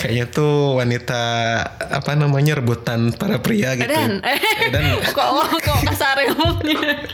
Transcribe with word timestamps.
Kayaknya 0.00 0.26
tuh 0.32 0.80
wanita 0.80 1.22
apa 1.76 2.16
namanya 2.16 2.56
rebutan 2.56 3.12
para 3.12 3.36
pria 3.36 3.76
gitu. 3.76 3.92
Dan, 3.92 4.24
Dan 4.72 4.84
kok 5.16 5.28
kok 5.60 5.78
kasar 5.92 6.24
ngomongnya. 6.32 7.04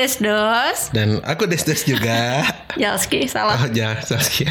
Desdos. 0.00 0.88
dan 0.96 1.20
aku 1.28 1.44
Des-Des 1.44 1.84
juga. 1.84 2.40
Jalski 2.80 3.28
salah. 3.28 3.60
oh, 3.60 3.68
jangan 3.68 4.00
Saskia. 4.00 4.48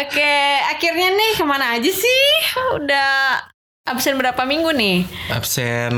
Oke, 0.00 0.36
akhirnya 0.72 1.12
nih 1.12 1.32
ke 1.36 1.44
mana 1.44 1.76
aja 1.76 1.90
sih? 1.92 2.24
Udah 2.76 3.44
absen 3.84 4.16
berapa 4.16 4.48
minggu 4.48 4.72
nih? 4.72 5.04
Absen 5.28 5.92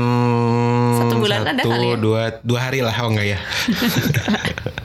Satu 0.99 1.15
bulan 1.23 1.47
ada 1.47 1.63
satu, 1.63 1.71
kali 1.71 1.87
ya? 1.87 1.95
dua 1.95 2.23
dua 2.43 2.59
hari 2.59 2.83
lah 2.83 2.91
oh 2.99 3.07
enggak 3.15 3.27
ya 3.35 3.39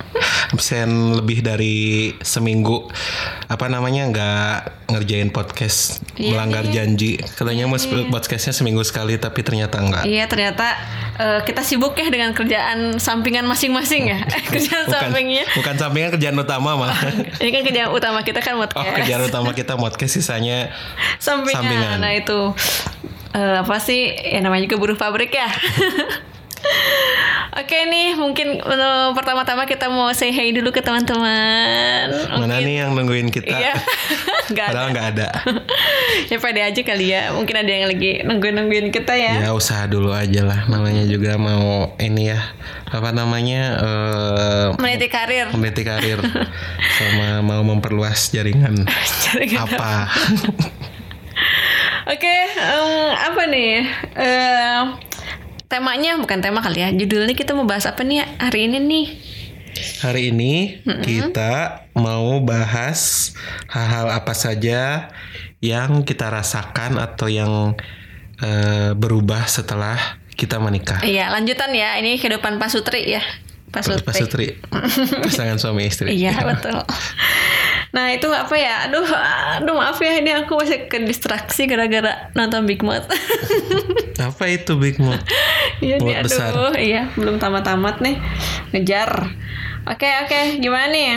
absen 0.52 0.88
lebih 1.16 1.40
dari 1.40 1.76
seminggu 2.20 2.92
apa 3.48 3.66
namanya 3.66 4.04
nggak 4.06 4.48
ngerjain 4.88 5.28
podcast 5.28 6.04
Iya 6.12 6.36
melanggar 6.36 6.64
nih. 6.64 6.72
janji 6.72 7.10
katanya 7.16 7.64
mau 7.64 7.80
podcastnya 8.10 8.52
seminggu 8.52 8.84
sekali 8.84 9.16
tapi 9.16 9.40
ternyata 9.40 9.80
enggak 9.80 10.04
Iya 10.04 10.28
ternyata 10.28 10.76
eh, 11.16 11.40
kita 11.42 11.64
sibuk 11.64 11.96
ya 11.96 12.06
dengan 12.06 12.30
kerjaan 12.30 12.96
sampingan 12.96 13.44
masing-masing 13.44 14.12
ya. 14.12 14.20
kerjaan 14.52 14.84
bukan 14.84 15.00
sampingnya. 15.08 15.44
bukan 15.56 15.74
sampingan 15.74 16.10
kerjaan 16.12 16.36
utama 16.36 16.70
malah 16.76 17.00
Ini 17.40 17.48
kan 17.50 17.62
kerjaan 17.64 17.90
utama 17.90 18.18
kita 18.20 18.40
kan 18.40 18.54
oh 18.54 18.62
podcast. 18.62 18.92
kerjaan 18.94 19.22
utama 19.24 19.50
kita 19.58 19.74
podcast 19.74 20.12
sisanya 20.12 20.68
sampingan. 21.16 21.64
sampingan. 21.64 21.96
Nah 21.96 22.12
itu 22.12 22.38
eh, 23.32 23.56
apa 23.58 23.80
sih? 23.80 24.04
Ya 24.12 24.44
namanya 24.44 24.68
juga 24.68 24.76
buruh 24.76 24.96
pabrik 24.96 25.32
ya. 25.32 25.48
Oke 27.52 27.84
nih, 27.84 28.14
mungkin 28.14 28.56
eh, 28.56 29.08
pertama-tama 29.12 29.64
kita 29.64 29.86
mau 29.86 30.08
say 30.10 30.30
hey 30.30 30.50
dulu 30.50 30.70
ke 30.70 30.80
teman-teman. 30.80 32.08
mana 32.32 32.40
Mungkin- 32.40 32.64
nih 32.64 32.74
yang 32.78 32.90
nungguin 32.92 33.28
kita 33.28 33.52
Iya, 33.52 33.74
ada. 34.50 34.64
padahal 34.66 34.88
nggak 34.90 35.08
ada 35.10 35.28
ya 36.32 36.36
pede 36.38 36.60
aja 36.62 36.80
kali 36.82 37.06
ya. 37.08 37.28
Mungkin 37.30 37.52
ada 37.54 37.68
yang 37.68 37.86
lagi 37.86 38.22
nungguin-nungguin 38.22 38.88
kita 38.88 39.12
ya. 39.12 39.34
ya 39.38 39.50
usaha 39.52 39.84
dulu 39.84 40.10
aja 40.10 40.42
lah 40.42 40.64
namanya 40.66 41.04
juga 41.04 41.36
mau 41.36 41.92
ini 41.98 42.30
ya 42.30 42.40
apa 42.88 43.10
namanya 43.10 43.62
eh 43.76 44.66
Meniti 44.78 45.08
karir. 45.08 45.52
meniti 45.52 45.82
karir 45.82 46.18
sama 46.96 47.40
mau 47.42 47.60
memperluas 47.62 48.32
jaringan 48.32 48.80
Jaringan 49.22 49.60
apa 49.66 50.08
Oke, 52.04 52.34
em, 52.50 52.90
apa 53.14 53.42
nih? 53.46 53.86
Eh, 54.12 54.80
temanya 55.72 56.20
bukan 56.20 56.44
tema 56.44 56.60
kali 56.60 56.84
ya. 56.84 56.92
Judulnya 56.92 57.32
kita 57.32 57.56
mau 57.56 57.64
bahas 57.64 57.88
apa 57.88 58.04
nih 58.04 58.20
hari 58.36 58.68
ini 58.68 58.78
nih? 58.78 59.06
hari 60.04 60.28
ini 60.28 60.84
kita 61.00 61.88
mau 61.96 62.40
bahas 62.44 63.32
hal-hal 63.72 64.12
apa 64.12 64.36
saja 64.36 65.08
yang 65.64 66.04
kita 66.04 66.28
rasakan 66.28 67.00
atau 67.00 67.32
yang 67.32 67.72
eh, 68.42 68.92
berubah 68.92 69.48
setelah 69.48 70.20
kita 70.36 70.60
menikah 70.60 71.00
Iya, 71.04 71.32
lanjutan 71.32 71.72
ya. 71.72 71.96
Ini 72.00 72.20
kehidupan 72.20 72.60
Pak 72.60 72.68
Sutri 72.72 73.06
ya. 73.16 73.22
Pak 73.72 73.82
Sutri. 73.82 74.04
Pak 74.04 74.14
Sutri 74.14 74.46
pasangan 75.24 75.56
suami 75.56 75.88
istri 75.88 76.12
Iya, 76.12 76.36
betul. 76.52 76.76
Nah, 77.92 78.08
itu 78.08 78.24
apa 78.28 78.52
ya? 78.52 78.88
Aduh, 78.88 79.04
aduh 79.04 79.74
maaf 79.74 79.96
ya 79.98 80.16
ini 80.16 80.32
aku 80.32 80.56
masih 80.56 80.88
ke 80.88 81.00
distraksi 81.00 81.64
gara-gara 81.64 82.32
nonton 82.32 82.64
Big 82.64 82.80
Mouth. 82.80 83.04
apa 84.28 84.44
itu 84.46 84.76
Big 84.76 84.96
Mouth 84.96 85.20
Iya 85.80 85.98
nih, 85.98 86.14
aduh, 86.14 86.24
besar. 86.24 86.52
iya 86.78 87.10
belum 87.16 87.36
tamat-tamat 87.36 87.98
nih 88.00 88.16
ngejar. 88.70 89.32
Oke 89.82 90.06
oke, 90.22 90.40
gimana 90.56 90.88
nih? 90.88 91.10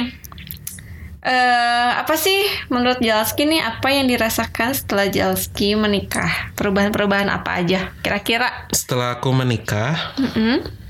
Eh 1.21 1.89
apa 1.95 2.13
sih 2.15 2.37
menurut 2.69 3.01
Jalski 3.01 3.45
nih 3.45 3.57
apa 3.59 3.89
yang 3.89 4.05
dirasakan 4.05 4.73
setelah 4.73 5.09
Jalski 5.09 5.73
menikah? 5.73 6.53
Perubahan-perubahan 6.53 7.29
apa 7.29 7.61
aja? 7.61 7.89
Kira-kira? 8.01 8.69
setelah 8.69 9.17
aku 9.17 9.29
menikah 9.31 9.97
Mm-mm. 10.17 10.84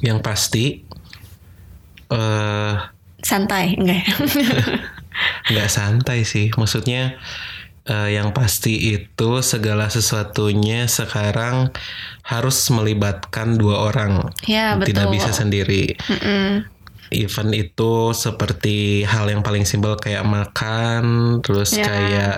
Yang 0.00 0.20
pasti 0.20 0.84
eh 2.08 2.74
Santai 3.20 3.74
enggak 3.74 4.00
ya? 4.06 4.14
nggak 5.50 5.70
santai 5.72 6.22
sih 6.22 6.52
maksudnya 6.54 7.16
eh, 7.88 8.08
yang 8.14 8.30
pasti 8.30 8.92
itu 8.94 9.40
segala 9.40 9.88
sesuatunya 9.88 10.84
sekarang 10.86 11.72
harus 12.22 12.68
melibatkan 12.70 13.56
dua 13.56 13.88
orang 13.90 14.30
ya 14.44 14.76
betul. 14.76 14.92
tidak 14.92 15.06
bisa 15.10 15.30
sendiri 15.32 15.96
Mm-mm. 15.96 16.68
event 17.10 17.52
itu 17.56 18.12
seperti 18.12 19.02
hal 19.08 19.26
yang 19.32 19.40
paling 19.40 19.64
simpel 19.64 19.96
kayak 19.96 20.26
makan 20.26 21.38
terus 21.40 21.74
Ya. 21.74 21.86
kayak 21.88 22.36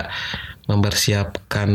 mempersiapkan 0.69 1.71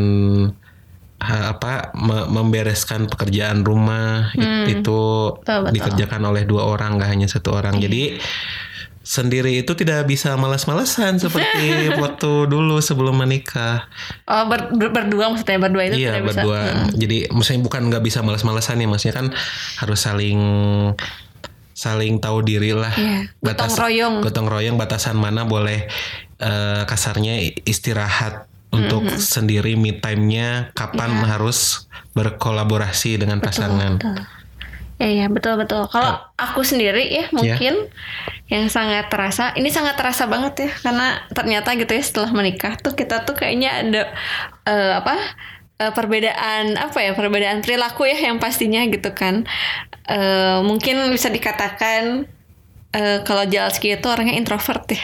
apa 1.17 1.91
me- 1.93 2.27
membereskan 2.27 3.05
pekerjaan 3.05 3.61
rumah 3.61 4.31
Hmm. 4.31 4.65
itu 4.65 5.01
Betul, 5.35 5.39
betul. 5.39 5.59
Iya. 5.63 5.71
dikerjakan 5.73 6.21
oleh 6.25 6.43
dua 6.43 6.63
orang 6.65 6.95
nggak 6.95 7.09
hanya 7.09 7.27
satu 7.27 7.53
orang 7.53 7.77
jadi 7.77 8.17
sendiri 8.99 9.57
itu 9.57 9.73
tidak 9.73 10.03
bisa 10.03 10.31
malas-malasan 10.33 11.17
seperti 11.17 11.67
waktu 11.99 12.31
dulu 12.45 12.79
sebelum 12.79 13.17
menikah 13.17 13.83
Oh 14.25 14.47
ber- 14.47 14.71
ber- 14.71 14.91
berdua 14.91 15.27
maksudnya 15.27 15.59
berdua 15.59 15.83
itu 15.85 15.95
iya 15.97 16.11
tidak 16.13 16.23
bisa. 16.25 16.39
berdua 16.39 16.59
jadi 16.93 17.17
maksudnya 17.29 17.61
bukan 17.61 17.81
nggak 17.85 17.99
bisa 18.01 18.19
malas-malasan 18.19 18.79
ya 18.79 18.87
maksudnya 18.87 19.15
kan 19.17 19.27
harus 19.77 19.99
saling 19.99 20.39
saling 21.73 22.15
tahu 22.17 22.39
diri 22.41 22.71
lah 22.71 22.93
Iya, 22.93 23.27
gotong 23.41 23.73
royong. 23.73 24.15
gotong 24.21 24.47
royong 24.47 24.75
batasan 24.77 25.15
mana 25.15 25.43
boleh 25.43 25.83
eh, 26.37 26.81
kasarnya 26.83 27.37
istirahat 27.61 28.47
untuk 28.73 29.05
sendiri 29.15 29.77
me 29.77 29.93
time-nya 29.93 30.73
kapan 30.73 31.13
Iya. 31.13 31.37
harus 31.37 31.85
berkolaborasi 32.17 33.21
dengan 33.21 33.37
pasangan 33.39 34.01
Betul. 34.01 34.17
Ya 35.01 35.09
ya 35.09 35.27
betul 35.27 35.57
betul. 35.57 35.89
Kalau 35.89 36.21
aku 36.37 36.61
sendiri 36.61 37.09
ya 37.09 37.25
mungkin 37.33 37.89
yang 38.47 38.69
sangat 38.69 39.09
terasa, 39.09 39.51
ini 39.57 39.73
sangat 39.73 39.97
terasa 39.97 40.29
banget 40.29 40.69
ya 40.69 40.71
karena 40.85 41.17
ternyata 41.33 41.73
gitu 41.73 41.91
ya 41.97 42.03
setelah 42.05 42.29
menikah 42.29 42.77
tuh 42.77 42.93
kita 42.93 43.25
tuh 43.25 43.33
kayaknya 43.33 43.83
ada 43.83 44.03
eh, 44.69 44.93
apa 45.01 45.17
eh, 45.81 45.91
perbedaan 45.91 46.77
apa 46.77 47.01
ya 47.01 47.17
perbedaan 47.17 47.65
perilaku 47.65 48.05
ya 48.05 48.21
yang 48.21 48.37
pastinya 48.37 48.85
gitu 48.85 49.11
kan. 49.17 49.49
Eh, 50.07 50.59
mungkin 50.61 51.09
bisa 51.09 51.33
dikatakan 51.33 52.29
eh, 52.93 53.19
kalau 53.25 53.43
Jalski 53.49 53.97
itu 53.97 54.07
orangnya 54.07 54.37
introvert 54.37 54.85
ya. 54.93 55.03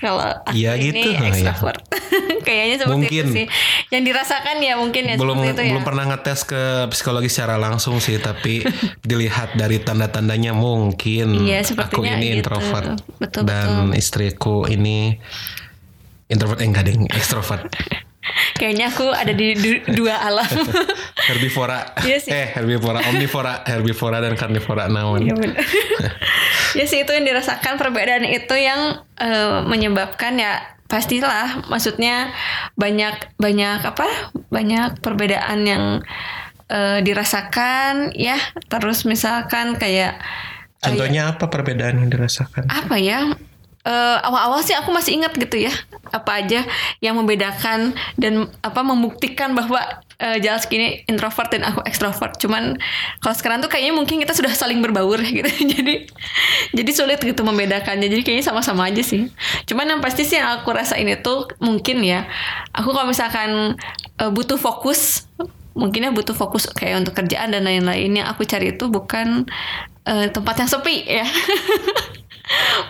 Kalau 0.00 0.20
aku 0.20 0.56
Iya 0.58 0.74
ini 0.80 0.90
gitu, 0.90 1.08
oh, 1.12 1.28
iya. 1.28 1.54
Kayaknya 2.44 2.76
seperti 2.78 2.92
Mungkin. 2.94 3.24
itu 3.24 3.34
sih. 3.34 3.46
Yang 3.88 4.02
dirasakan 4.06 4.56
ya 4.58 4.74
mungkin 4.74 5.02
ya 5.04 5.14
belum 5.14 5.36
seperti 5.38 5.50
itu 5.50 5.60
ya. 5.60 5.70
belum 5.72 5.84
pernah 5.84 6.04
ngetes 6.06 6.40
ke 6.42 6.62
psikologi 6.88 7.26
secara 7.26 7.56
langsung 7.56 7.98
sih 7.98 8.16
tapi 8.18 8.60
dilihat 9.02 9.52
dari 9.52 9.78
tanda-tandanya 9.78 10.52
mungkin 10.52 11.34
Iya, 11.40 11.64
aku 11.74 12.02
ini 12.02 12.28
gitu. 12.30 12.36
introvert 12.38 13.00
Betul, 13.16 13.42
dan 13.42 13.68
istriku 13.92 14.64
ini 14.64 15.16
introvert 16.26 16.58
eh 16.58 16.66
enggak 16.66 16.84
deng 16.84 17.04
ekstrovert 17.12 17.64
Kayaknya 18.54 18.88
aku 18.88 19.06
ada 19.06 19.30
di 19.30 19.52
du- 19.52 19.84
dua 19.94 20.16
alam. 20.16 20.48
herbivora 21.22 21.92
Iya 22.00 22.18
sih. 22.18 22.30
eh 22.30 22.48
herbivora 22.50 23.04
omnivora 23.04 23.60
herbivora 23.62 24.18
dan 24.18 24.32
karnivora 24.32 24.86
naon 24.86 25.20
Iya 25.20 25.34
benar. 25.34 25.60
ya 26.72 26.84
sih 26.84 27.00
itu 27.00 27.10
yang 27.10 27.22
dirasakan 27.22 27.76
perbedaan 27.76 28.24
itu 28.24 28.54
yang 28.54 28.80
eh, 29.14 29.58
menyebabkan 29.62 30.34
ya 30.34 30.73
pastilah 30.94 31.66
maksudnya 31.66 32.30
banyak 32.78 33.34
banyak 33.34 33.82
apa? 33.82 34.30
Banyak 34.54 35.02
perbedaan 35.02 35.66
yang 35.66 35.84
eh, 36.70 37.02
dirasakan 37.02 38.14
ya. 38.14 38.38
Terus 38.70 39.02
misalkan 39.02 39.74
kayak 39.74 40.22
contohnya 40.78 41.34
apa 41.34 41.50
perbedaan 41.50 41.98
yang 41.98 42.10
dirasakan? 42.14 42.70
Apa 42.70 42.94
ya? 42.94 43.34
Eh, 43.84 44.18
awal-awal 44.24 44.64
sih 44.64 44.72
aku 44.72 44.96
masih 44.96 45.20
ingat 45.20 45.36
gitu 45.36 45.60
ya 45.60 45.74
apa 46.08 46.40
aja 46.40 46.64
yang 47.04 47.20
membedakan 47.20 47.92
dan 48.16 48.48
apa 48.64 48.80
membuktikan 48.80 49.52
bahwa 49.52 49.76
uh, 50.20 50.36
jelas 50.38 50.66
gini 50.66 51.02
introvert 51.06 51.50
dan 51.50 51.62
aku 51.66 51.80
ekstrovert. 51.86 52.36
Cuman 52.38 52.78
kalau 53.18 53.34
sekarang 53.34 53.58
tuh 53.64 53.70
kayaknya 53.70 53.94
mungkin 53.96 54.20
kita 54.20 54.34
sudah 54.36 54.52
saling 54.52 54.82
berbaur 54.84 55.18
gitu. 55.38 55.48
jadi 55.48 56.06
jadi 56.74 56.90
sulit 56.94 57.20
gitu 57.22 57.42
membedakannya. 57.42 58.06
Jadi 58.10 58.22
kayaknya 58.22 58.44
sama-sama 58.46 58.90
aja 58.90 59.02
sih. 59.02 59.30
Cuman 59.66 59.88
yang 59.88 60.00
pasti 60.04 60.26
sih 60.26 60.38
yang 60.38 60.60
aku 60.60 60.70
rasain 60.74 61.06
itu 61.06 61.48
mungkin 61.62 62.02
ya. 62.02 62.26
Aku 62.74 62.90
kalau 62.92 63.08
misalkan 63.08 63.78
uh, 64.20 64.30
butuh 64.30 64.58
fokus 64.58 65.26
mungkinnya 65.74 66.14
butuh 66.14 66.38
fokus 66.38 66.70
kayak 66.70 67.02
untuk 67.02 67.18
kerjaan 67.18 67.50
dan 67.50 67.66
lain-lain 67.66 68.22
yang 68.22 68.30
aku 68.30 68.46
cari 68.46 68.78
itu 68.78 68.86
bukan 68.86 69.42
uh, 70.06 70.26
tempat 70.30 70.54
yang 70.62 70.70
sepi 70.70 71.02
ya 71.02 71.26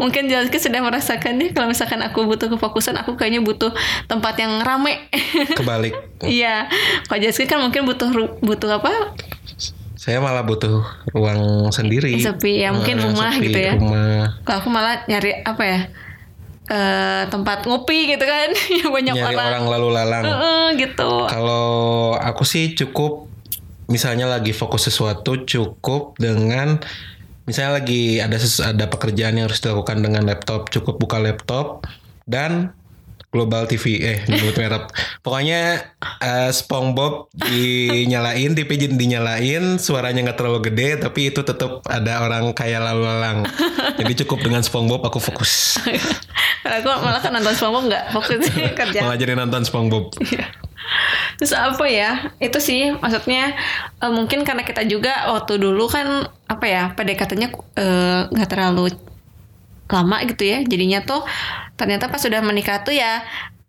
mungkin 0.03 0.27
Jalski 0.27 0.59
sudah 0.59 0.83
merasakan 0.83 1.39
nih 1.39 1.55
kalau 1.55 1.71
misalkan 1.71 2.03
aku 2.03 2.27
butuh 2.27 2.51
kefokusan 2.51 2.99
aku 2.99 3.15
kayaknya 3.15 3.41
butuh 3.43 3.71
tempat 4.11 4.35
yang 4.39 4.61
rame. 4.63 5.11
Kebalik. 5.55 5.95
Iya. 6.25 6.73
Kalau 7.05 7.21
Jalski 7.21 7.45
kan 7.45 7.61
mungkin 7.61 7.85
butuh 7.85 8.09
butuh 8.41 8.81
apa? 8.81 9.13
Saya 9.93 10.25
malah 10.25 10.41
butuh 10.41 10.81
ruang 11.13 11.69
sendiri. 11.69 12.17
Sepi 12.17 12.65
ya 12.65 12.73
mungkin 12.73 12.97
rumah 12.97 13.37
sepi, 13.37 13.53
gitu 13.53 13.59
ya. 13.61 13.73
rumah. 13.77 14.41
Kalau 14.49 14.59
aku 14.65 14.69
malah 14.73 15.05
nyari 15.05 15.45
apa 15.45 15.65
ya? 15.65 15.81
Uh, 16.65 17.29
tempat 17.29 17.69
ngopi 17.69 18.09
gitu 18.09 18.25
kan 18.25 18.49
yang 18.81 18.89
banyak 18.89 19.21
nyari 19.21 19.37
orang, 19.37 19.49
orang 19.53 19.65
lalu 19.69 19.89
lalang. 19.93 20.25
Uh, 20.25 20.33
uh, 20.33 20.65
gitu. 20.81 21.11
Kalau 21.29 21.65
aku 22.17 22.49
sih 22.49 22.73
cukup 22.73 23.29
misalnya 23.93 24.25
lagi 24.25 24.57
fokus 24.57 24.89
sesuatu 24.89 25.45
cukup 25.45 26.17
dengan 26.17 26.81
misalnya 27.45 27.81
lagi 27.81 28.21
ada 28.21 28.37
ada 28.41 28.87
pekerjaan 28.89 29.37
yang 29.37 29.47
harus 29.49 29.61
dilakukan 29.61 30.01
dengan 30.01 30.25
laptop 30.25 30.73
cukup 30.73 30.97
buka 30.97 31.21
laptop 31.21 31.85
dan 32.25 32.73
Global 33.35 33.67
TV 33.67 33.99
eh 33.99 34.19
nyebut 34.31 34.55
merek 34.55 34.87
pokoknya 35.27 35.91
uh, 36.23 36.51
SpongeBob 36.55 37.35
dinyalain 37.35 38.55
TV 38.55 38.71
dinyalain 38.87 39.83
suaranya 39.83 40.31
nggak 40.31 40.39
terlalu 40.39 40.71
gede 40.71 41.03
tapi 41.03 41.35
itu 41.35 41.43
tetap 41.43 41.83
ada 41.91 42.23
orang 42.23 42.55
kayak 42.55 42.81
lalu 42.81 43.03
lalang. 43.05 43.39
Jadi 43.99 44.13
cukup 44.25 44.47
dengan 44.47 44.63
SpongeBob 44.63 45.03
aku 45.05 45.19
fokus. 45.19 45.77
Aku 46.65 46.89
malah 47.05 47.21
kan 47.21 47.35
nonton 47.35 47.53
SpongeBob 47.53 47.85
nggak 47.91 48.05
fokus 48.15 48.41
kerja. 48.81 48.99
Malah 49.03 49.19
jadi 49.19 49.35
nonton 49.35 49.67
SpongeBob. 49.67 50.15
Iya. 50.23 50.47
Terus 51.41 51.53
apa 51.57 51.85
ya? 51.91 52.31
Itu 52.39 52.63
sih 52.63 52.95
maksudnya 52.95 53.53
uh, 54.01 54.13
mungkin 54.13 54.47
karena 54.47 54.63
kita 54.63 54.87
juga 54.87 55.29
waktu 55.35 55.59
dulu 55.59 55.91
kan 55.91 56.29
apa 56.45 56.67
ya 56.69 56.83
PDKT-nya 56.93 57.49
eh, 57.81 58.21
nggak 58.31 58.49
uh, 58.49 58.53
terlalu 58.53 58.93
lama 59.91 60.17
gitu 60.25 60.45
ya. 60.45 60.63
Jadinya 60.65 61.05
tuh 61.05 61.23
ternyata 61.75 62.09
pas 62.09 62.21
sudah 62.23 62.41
menikah 62.41 62.83
tuh 62.87 62.95
ya 62.95 63.25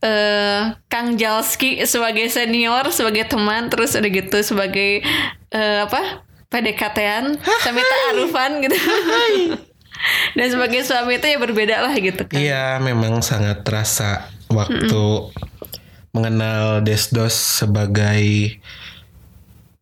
uh, 0.05 0.75
Kang 0.87 1.19
Jalski 1.19 1.83
sebagai 1.83 2.27
senior, 2.31 2.89
sebagai 2.93 3.27
teman, 3.27 3.67
terus 3.67 3.97
udah 3.97 4.11
gitu 4.11 4.37
sebagai 4.43 5.03
uh, 5.53 5.87
apa? 5.89 6.27
PDKT-an 6.45 7.41
sampai 7.41 7.83
arufan 8.15 8.63
gitu. 8.63 8.77
Dan 10.37 10.47
sebagai 10.47 10.85
suami 10.85 11.17
itu 11.19 11.25
ya 11.27 11.41
berbeda 11.41 11.83
lah 11.83 11.95
gitu 11.97 12.21
kan. 12.29 12.37
Iya, 12.37 12.79
memang 12.79 13.19
sangat 13.25 13.65
terasa 13.65 14.29
waktu 14.47 14.87
mm 14.87 15.33
-mm 15.33 15.53
mengenal 16.15 16.79
Desdos 16.79 17.35
sebagai 17.35 18.55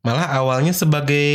malah 0.02 0.34
awalnya 0.34 0.74
sebagai 0.74 1.30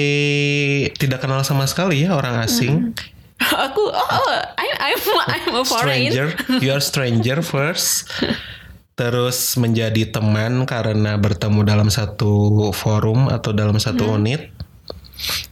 tidak 0.98 1.22
kenal 1.22 1.46
sama 1.46 1.70
sekali 1.70 2.02
ya 2.02 2.18
orang 2.18 2.42
asing. 2.42 2.90
Hmm. 2.90 3.16
Aku 3.70 3.84
oh 3.90 4.30
I'm 4.58 4.72
I'm 4.82 5.00
I'm 5.30 5.54
a 5.54 5.64
foreign. 5.64 6.10
Stranger, 6.10 6.28
you 6.58 6.74
are 6.74 6.82
stranger 6.82 7.38
first. 7.42 8.10
Terus 8.98 9.54
menjadi 9.54 10.10
teman 10.10 10.66
karena 10.66 11.14
bertemu 11.14 11.62
dalam 11.62 11.86
satu 11.86 12.66
forum 12.74 13.30
atau 13.30 13.54
dalam 13.54 13.78
satu 13.78 14.10
hmm. 14.10 14.14
unit. 14.18 14.42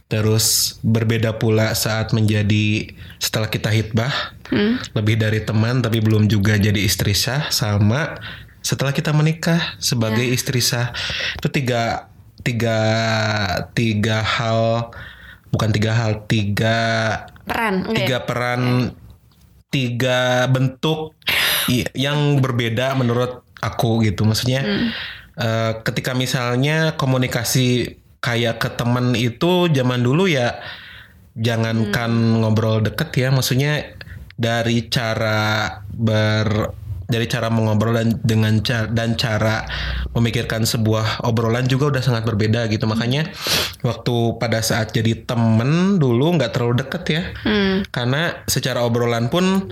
Terus 0.07 0.79
berbeda 0.83 1.35
pula 1.39 1.75
saat 1.75 2.15
menjadi 2.15 2.91
setelah 3.19 3.51
kita 3.51 3.67
hitbah 3.71 4.11
hmm. 4.51 4.95
lebih 4.95 5.19
dari 5.19 5.43
teman 5.43 5.83
tapi 5.83 5.99
belum 5.99 6.31
juga 6.31 6.55
jadi 6.55 6.79
istri 6.79 7.11
sah 7.11 7.51
sama 7.51 8.15
setelah 8.63 8.91
kita 8.91 9.11
menikah 9.15 9.79
sebagai 9.79 10.23
ya. 10.23 10.33
istri 10.35 10.63
sah 10.63 10.91
itu 11.35 11.47
tiga 11.51 12.11
tiga 12.43 12.79
tiga 13.75 14.23
hal 14.23 14.91
bukan 15.51 15.69
tiga 15.71 15.91
hal 15.95 16.23
tiga 16.27 16.79
peran 17.47 17.87
tiga 17.95 18.17
peran 18.27 18.61
tiga 19.71 20.47
bentuk 20.51 21.15
yang 21.95 22.39
berbeda 22.39 22.95
menurut 22.95 23.43
aku 23.59 24.03
gitu 24.05 24.23
maksudnya 24.23 24.63
hmm. 24.63 24.89
uh, 25.39 25.71
ketika 25.83 26.13
misalnya 26.13 26.95
komunikasi 26.95 27.99
kayak 28.21 28.59
ke 28.59 28.69
teman 28.75 29.15
itu 29.15 29.71
zaman 29.71 30.03
dulu 30.03 30.27
ya 30.27 30.59
jangankan 31.37 32.11
hmm. 32.11 32.37
ngobrol 32.43 32.81
deket 32.81 33.09
ya 33.15 33.29
maksudnya 33.29 33.95
dari 34.37 34.85
cara 34.87 35.81
ber 35.89 36.71
dari 37.07 37.25
cara 37.25 37.47
mengobrol 37.47 37.95
dan 37.95 38.19
dengan 38.21 38.59
cara 38.61 38.87
dan 38.91 39.15
cara 39.15 39.63
memikirkan 40.13 40.67
sebuah 40.67 41.23
obrolan 41.23 41.65
juga 41.65 41.95
udah 41.95 42.03
sangat 42.03 42.27
berbeda 42.27 42.67
gitu. 42.67 42.83
Makanya 42.85 43.31
waktu 43.81 44.15
pada 44.37 44.59
saat 44.59 44.91
jadi 44.91 45.23
temen 45.23 45.97
dulu 45.97 46.35
nggak 46.35 46.51
terlalu 46.55 46.83
deket 46.83 47.03
ya. 47.07 47.23
Hmm. 47.47 47.83
karena 47.93 48.43
secara 48.49 48.83
obrolan 48.83 49.31
pun 49.31 49.71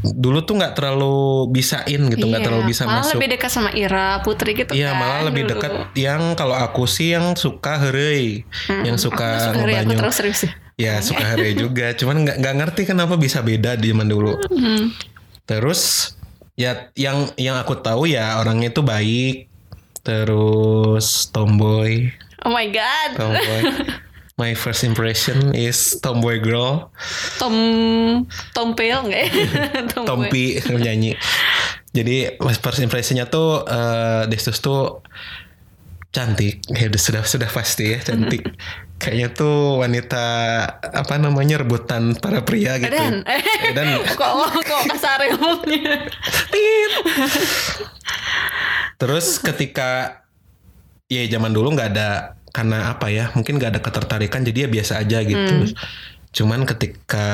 dulu 0.00 0.40
tuh 0.48 0.56
nggak 0.56 0.72
terlalu 0.72 1.48
bisain 1.52 2.00
gitu 2.08 2.24
nggak 2.24 2.40
iya, 2.40 2.46
terlalu 2.48 2.64
bisa 2.72 2.88
malah 2.88 3.04
masuk. 3.04 3.20
lebih 3.20 3.28
dekat 3.36 3.50
sama 3.52 3.70
Ira 3.76 4.24
Putri 4.24 4.56
gitu 4.56 4.72
iya 4.72 4.96
kan, 4.96 5.00
malah 5.04 5.20
lebih 5.28 5.44
dekat 5.44 5.92
yang 5.92 6.32
kalau 6.40 6.56
aku 6.56 6.88
sih 6.88 7.12
yang 7.12 7.36
suka 7.36 7.76
herei. 7.76 8.48
Hmm, 8.68 8.88
yang 8.88 8.96
suka, 8.96 9.52
suka 9.52 9.60
ngebanyu 9.60 9.96
ya 10.80 11.04
suka 11.04 11.24
herei 11.36 11.52
juga. 11.52 11.92
Cuman 11.92 12.24
nggak 12.24 12.36
nggak 12.40 12.54
ngerti 12.56 12.82
kenapa 12.88 13.20
bisa 13.20 13.44
beda 13.44 13.76
di 13.76 13.92
zaman 13.92 14.08
dulu. 14.08 14.40
Hmm. 14.48 14.96
terus 15.44 16.14
ya 16.54 16.90
yang 16.98 17.30
yang 17.36 17.58
aku 17.58 17.78
tahu 17.78 18.10
ya 18.10 18.38
orangnya 18.38 18.70
itu 18.70 18.82
baik. 18.82 19.50
Terus 20.00 21.28
tomboy. 21.28 22.08
Oh 22.46 22.50
my 22.50 22.66
god. 22.72 23.10
Tomboy. 23.20 23.62
My 24.40 24.56
first 24.56 24.88
impression 24.88 25.52
is 25.52 26.00
tomboy 26.00 26.40
girl. 26.40 26.88
Tom 27.36 27.54
tompel 28.56 29.04
nggak 29.04 29.20
ya? 29.20 29.28
Tompi 30.08 30.56
nyanyi 30.64 31.12
jadi 31.90 32.38
first 32.38 32.78
impressionnya 32.78 33.26
tuh 33.26 33.66
uh, 33.66 34.22
Destus 34.30 34.62
tuh 34.62 35.02
cantik. 36.14 36.62
Ya 36.70 36.86
sudah 36.94 37.26
sudah 37.26 37.50
pasti 37.50 37.94
ya 37.94 37.98
cantik 37.98 38.46
kayaknya 39.00 39.28
tuh 39.32 39.80
wanita 39.80 40.24
apa 40.76 41.16
namanya 41.16 41.64
rebutan 41.64 42.12
para 42.20 42.44
pria 42.44 42.76
gitu. 42.76 42.92
Dan, 42.92 43.24
dan 43.72 43.86
kok 44.20 44.32
kok 44.60 44.82
kasar 44.92 45.24
ngomongnya? 45.32 46.04
Terus 49.00 49.40
ketika 49.40 50.20
ya 51.08 51.24
zaman 51.32 51.56
dulu 51.56 51.72
nggak 51.72 51.88
ada 51.96 52.36
karena 52.52 52.92
apa 52.92 53.08
ya 53.08 53.32
mungkin 53.32 53.56
nggak 53.56 53.70
ada 53.72 53.80
ketertarikan 53.80 54.44
jadi 54.44 54.68
ya 54.68 54.68
biasa 54.68 54.92
aja 55.00 55.18
gitu. 55.24 55.54
Hmm. 55.64 55.72
cuman 56.30 56.62
ketika 56.62 57.26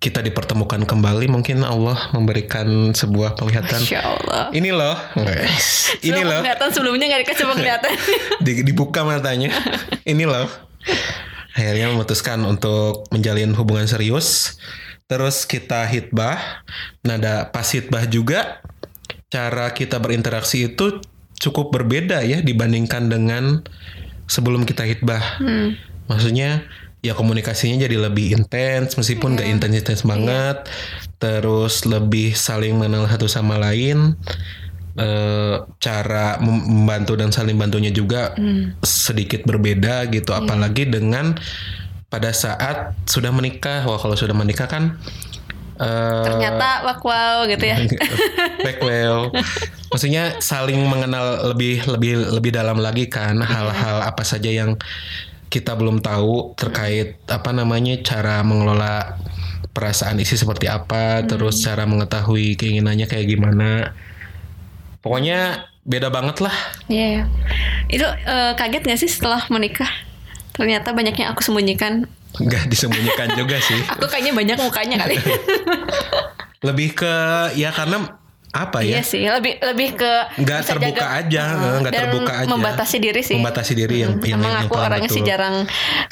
kita 0.00 0.24
dipertemukan 0.24 0.88
kembali 0.88 1.28
mungkin 1.28 1.60
Allah 1.68 2.08
memberikan 2.16 2.96
sebuah 2.96 3.36
penglihatan. 3.36 3.84
Allah. 4.00 4.48
ini 4.56 4.72
loh. 4.72 4.96
Guys 5.12 5.92
ini 6.00 6.24
loh. 6.24 6.40
penglihatan 6.40 6.68
sebelumnya 6.72 7.12
nggak 7.12 7.22
dikasih 7.28 7.44
penglihatan. 7.44 7.92
Dibuka 8.72 9.04
matanya. 9.04 9.52
Ini 10.08 10.24
loh 10.24 10.71
akhirnya 11.52 11.92
memutuskan 11.92 12.40
untuk 12.48 13.06
menjalin 13.12 13.52
hubungan 13.52 13.84
serius 13.84 14.56
terus 15.06 15.44
kita 15.44 15.84
hitbah 15.84 16.64
nada 17.04 17.52
pas 17.52 17.68
hitbah 17.68 18.08
juga 18.08 18.64
cara 19.28 19.72
kita 19.76 20.00
berinteraksi 20.00 20.72
itu 20.72 21.00
cukup 21.36 21.74
berbeda 21.74 22.24
ya 22.24 22.40
dibandingkan 22.40 23.12
dengan 23.12 23.60
sebelum 24.30 24.64
kita 24.64 24.88
hitbah 24.88 25.42
hmm. 25.42 25.68
maksudnya 26.08 26.64
ya 27.02 27.18
komunikasinya 27.18 27.82
jadi 27.82 27.98
lebih 27.98 28.38
intens 28.38 28.94
meskipun 28.94 29.34
yeah. 29.36 29.50
intens-intens 29.50 30.06
banget 30.06 30.64
yeah. 30.64 31.18
terus 31.18 31.82
lebih 31.84 32.32
saling 32.32 32.78
mengenal 32.78 33.10
satu 33.10 33.26
sama 33.26 33.58
lain 33.58 34.14
e, 34.96 35.08
cara 35.78 36.38
membantu 36.42 37.16
dan 37.18 37.30
saling 37.30 37.56
bantunya 37.56 37.92
juga 37.92 38.36
mm. 38.36 38.82
sedikit 38.82 39.44
berbeda 39.44 40.08
gitu 40.10 40.32
yeah. 40.32 40.40
apalagi 40.42 40.88
dengan 40.88 41.36
pada 42.12 42.30
saat 42.32 42.96
sudah 43.08 43.32
menikah 43.32 43.84
wah 43.88 43.98
kalau 44.00 44.16
sudah 44.16 44.36
menikah 44.36 44.68
kan 44.68 44.96
Uh, 45.82 46.22
ternyata 46.22 46.84
wow 46.84 47.42
gitu 47.48 47.64
ya 47.64 47.80
well 48.86 49.32
maksudnya 49.90 50.38
saling 50.38 50.78
mengenal 50.84 51.50
lebih 51.50 51.82
lebih 51.88 52.28
lebih 52.38 52.52
dalam 52.54 52.78
lagi 52.78 53.08
kan 53.08 53.40
iya. 53.40 53.48
hal-hal 53.48 54.04
apa 54.04 54.22
saja 54.22 54.52
yang 54.52 54.76
kita 55.48 55.74
belum 55.74 56.04
tahu 56.04 56.54
terkait 56.54 57.18
apa 57.26 57.50
namanya 57.56 57.98
cara 58.04 58.44
mengelola 58.44 59.16
perasaan 59.72 60.20
isi 60.20 60.36
seperti 60.36 60.68
apa, 60.68 61.20
hmm. 61.20 61.26
terus 61.28 61.64
cara 61.64 61.88
mengetahui 61.88 62.54
keinginannya 62.60 63.08
kayak 63.08 63.26
gimana. 63.26 63.96
Pokoknya 65.02 65.66
beda 65.82 66.08
banget 66.14 66.38
lah. 66.38 66.54
Iya. 66.86 67.26
Yeah. 67.26 67.26
Itu 67.90 68.06
uh, 68.06 68.54
kaget 68.54 68.82
gak 68.86 69.00
sih 69.02 69.10
setelah 69.10 69.42
menikah? 69.50 69.90
Ternyata 70.54 70.94
banyak 70.94 71.18
yang 71.18 71.34
aku 71.34 71.42
sembunyikan. 71.42 72.06
Gak 72.38 72.70
disembunyikan 72.70 73.34
juga 73.40 73.58
sih. 73.58 73.82
aku 73.90 74.06
kayaknya 74.06 74.32
banyak 74.32 74.56
mukanya 74.62 74.96
kali. 75.04 75.18
Lebih 76.66 76.94
ke 76.94 77.14
ya 77.58 77.74
karena 77.74 78.22
apa 78.54 78.86
ya? 78.86 79.00
Iya 79.00 79.02
sih, 79.02 79.24
lebih 79.24 79.58
lebih 79.64 79.96
ke 79.96 80.12
nggak 80.44 80.60
terbuka 80.68 81.00
jaga, 81.08 81.24
aja, 81.24 81.42
nggak 81.80 81.94
terbuka 81.96 82.32
aja. 82.44 82.52
Membatasi 82.52 82.96
diri 83.00 83.22
sih. 83.24 83.40
Membatasi 83.40 83.72
diri 83.72 84.04
yang 84.04 84.20
hmm. 84.20 84.28
yang, 84.28 84.38
Emang 84.44 84.52
yang 84.52 84.68
aku 84.68 84.76
orangnya 84.76 85.08
betul. 85.08 85.18
sih 85.18 85.22
jarang 85.24 85.56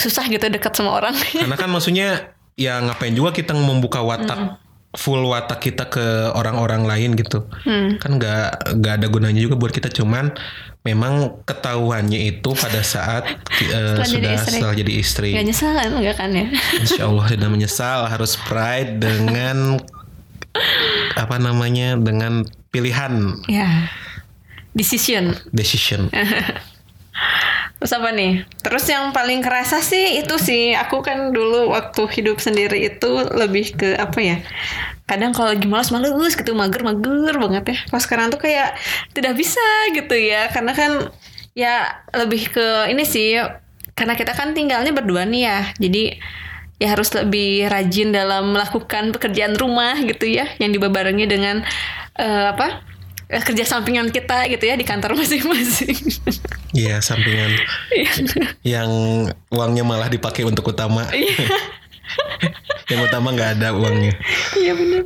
susah 0.01 0.25
gitu 0.27 0.49
dekat 0.49 0.73
sama 0.73 0.97
orang. 0.97 1.13
Karena 1.15 1.55
kan 1.61 1.69
maksudnya 1.69 2.33
ya 2.57 2.81
ngapain 2.81 3.13
juga 3.13 3.37
kita 3.37 3.53
membuka 3.53 4.01
watak 4.03 4.41
hmm 4.41 4.70
full 4.91 5.23
watak 5.31 5.63
kita 5.63 5.87
ke 5.87 6.35
orang-orang 6.35 6.83
lain 6.83 7.11
gitu. 7.15 7.47
Hmm. 7.63 7.99
kan 8.03 8.19
nggak 8.19 8.75
nggak 8.81 8.95
ada 9.03 9.07
gunanya 9.07 9.41
juga 9.43 9.55
buat 9.55 9.71
kita. 9.71 9.91
Cuman 9.91 10.35
memang 10.83 11.45
ketahuannya 11.47 12.31
itu 12.31 12.51
pada 12.57 12.83
saat 12.83 13.27
uh, 13.71 14.03
sudah 14.03 14.35
jadi 14.35 14.37
setelah 14.41 14.75
jadi 14.75 14.93
istri. 14.99 15.31
Gak 15.37 15.47
nyesal 15.47 15.73
kan? 15.77 15.91
Enggak 15.95 16.17
kan 16.19 16.31
ya? 16.35 16.47
Insya 16.81 17.07
Allah 17.07 17.27
tidak 17.31 17.51
menyesal 17.53 18.09
harus 18.11 18.35
pride 18.49 18.99
dengan 18.99 19.79
apa 21.23 21.37
namanya 21.39 21.95
dengan 22.01 22.43
pilihan. 22.75 23.45
Ya. 23.47 23.91
Decision. 24.71 25.35
Decision 25.51 26.11
Terus 27.81 27.97
apa 27.97 28.13
nih? 28.13 28.45
Terus 28.61 28.85
yang 28.93 29.09
paling 29.17 29.41
kerasa 29.41 29.81
sih 29.81 30.21
itu 30.21 30.37
sih 30.37 30.77
aku 30.77 31.01
kan 31.01 31.33
dulu 31.33 31.73
waktu 31.73 32.05
hidup 32.21 32.37
sendiri 32.37 32.93
itu 32.93 33.11
lebih 33.33 33.73
ke 33.73 33.97
apa 33.97 34.21
ya? 34.21 34.37
Kadang 35.09 35.33
kalau 35.33 35.57
lagi 35.57 35.65
malas 35.65 35.89
males 35.89 36.37
gitu 36.37 36.53
mager 36.53 36.85
mager 36.85 37.41
banget 37.41 37.65
ya. 37.73 37.79
Pas 37.89 38.05
sekarang 38.05 38.29
tuh 38.29 38.37
kayak 38.37 38.77
tidak 39.17 39.33
bisa 39.33 39.65
gitu 39.97 40.13
ya. 40.13 40.53
Karena 40.53 40.77
kan 40.77 41.09
ya 41.57 42.05
lebih 42.13 42.53
ke 42.53 42.93
ini 42.93 43.09
sih 43.09 43.41
karena 43.97 44.13
kita 44.13 44.37
kan 44.37 44.53
tinggalnya 44.53 44.93
berdua 44.93 45.25
nih 45.25 45.49
ya. 45.49 45.61
Jadi 45.81 46.21
ya 46.77 46.93
harus 46.93 47.09
lebih 47.17 47.65
rajin 47.73 48.13
dalam 48.13 48.53
melakukan 48.53 49.17
pekerjaan 49.17 49.57
rumah 49.57 49.97
gitu 50.05 50.29
ya 50.29 50.53
yang 50.61 50.69
dibabarengi 50.69 51.25
dengan 51.25 51.65
uh, 52.21 52.53
apa? 52.53 52.90
Kerja 53.31 53.63
sampingan 53.63 54.11
kita 54.11 54.51
gitu 54.51 54.67
ya 54.67 54.75
di 54.75 54.83
kantor 54.83 55.15
masing-masing. 55.21 55.95
Iya, 56.75 56.99
sampingan. 56.99 57.51
Iya. 57.95 58.11
yang 58.67 58.91
uangnya 59.55 59.87
malah 59.87 60.11
dipakai 60.11 60.43
untuk 60.43 60.75
utama. 60.75 61.07
Iya. 61.15 61.47
yang 62.91 63.07
utama 63.07 63.31
nggak 63.31 63.63
ada 63.63 63.69
uangnya. 63.75 64.19
Iya 64.59 64.73
benar. 64.75 65.03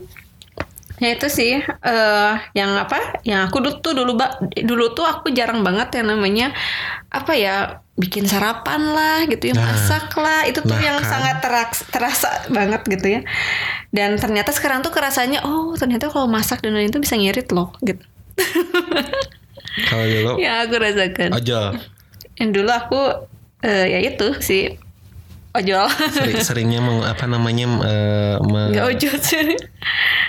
Ya 1.02 1.10
itu 1.10 1.26
sih 1.26 1.58
uh, 1.60 2.32
yang 2.54 2.70
apa? 2.78 3.20
Yang 3.26 3.40
aku 3.50 3.56
dulu 3.60 3.76
tuh 3.82 3.92
dulu 3.92 4.12
dulu 4.62 4.84
tuh 4.94 5.04
aku 5.04 5.34
jarang 5.34 5.66
banget 5.66 6.00
yang 6.00 6.16
namanya 6.16 6.54
apa 7.10 7.34
ya 7.34 7.84
bikin 7.94 8.26
sarapan 8.26 8.90
lah 8.90 9.22
gitu 9.30 9.50
ya 9.50 9.54
nah, 9.54 9.70
masak 9.70 10.10
lah 10.18 10.42
itu 10.50 10.58
tuh 10.66 10.74
nah 10.74 10.82
yang 10.82 10.98
kan. 10.98 11.10
sangat 11.14 11.36
terasa, 11.38 11.82
terasa 11.94 12.30
banget 12.50 12.82
gitu 12.90 13.06
ya 13.06 13.20
dan 13.94 14.18
ternyata 14.18 14.50
sekarang 14.50 14.82
tuh 14.82 14.90
kerasanya 14.90 15.46
oh 15.46 15.78
ternyata 15.78 16.10
kalau 16.10 16.26
masak 16.26 16.58
dan 16.58 16.74
lain 16.74 16.90
itu 16.90 16.98
bisa 16.98 17.14
ngirit 17.14 17.46
loh 17.54 17.70
gitu 17.86 18.02
kalau 19.90 20.04
dulu? 20.06 20.32
Ya 20.40 20.66
aku 20.66 20.74
rasakan. 20.78 21.30
Ojol. 21.34 21.66
Yang 22.38 22.50
dulu 22.60 22.70
aku 22.70 23.00
uh, 23.62 23.86
ya 23.86 23.98
itu 24.02 24.28
si 24.42 24.78
ojol. 25.54 25.86
Sering, 26.12 26.42
seringnya 26.48 26.80
meng, 26.82 27.00
apa 27.06 27.24
namanya 27.30 27.66
uh, 27.80 28.36
me, 28.42 28.74
Gak 28.74 28.86
ojol 28.94 29.16
sih. 29.22 29.54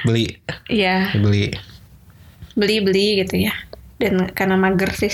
Beli. 0.06 0.38
Iya. 0.70 1.18
Beli. 1.18 1.54
Beli 2.56 2.76
beli 2.80 3.08
gitu 3.26 3.36
ya. 3.42 3.54
Dan 3.98 4.30
karena 4.32 4.56
mager 4.56 4.94
sih. 4.94 5.14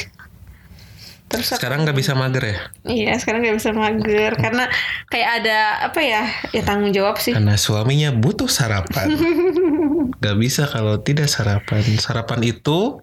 Terus 1.32 1.48
sekarang 1.56 1.88
nggak 1.88 1.98
bisa 1.98 2.12
mager 2.14 2.44
ya? 2.44 2.58
Iya 2.84 3.14
sekarang 3.18 3.48
nggak 3.48 3.58
bisa 3.58 3.72
mager 3.72 4.32
karena 4.36 4.66
kayak 5.08 5.30
ada 5.42 5.58
apa 5.88 6.00
ya 6.04 6.24
ya 6.52 6.62
tanggung 6.68 6.92
jawab 6.92 7.18
sih. 7.18 7.32
Karena 7.32 7.56
suaminya 7.56 8.12
butuh 8.12 8.52
sarapan. 8.52 9.16
gak 10.24 10.38
bisa 10.38 10.70
kalau 10.70 11.00
tidak 11.02 11.32
sarapan. 11.32 11.82
Sarapan 11.98 12.40
itu 12.46 13.02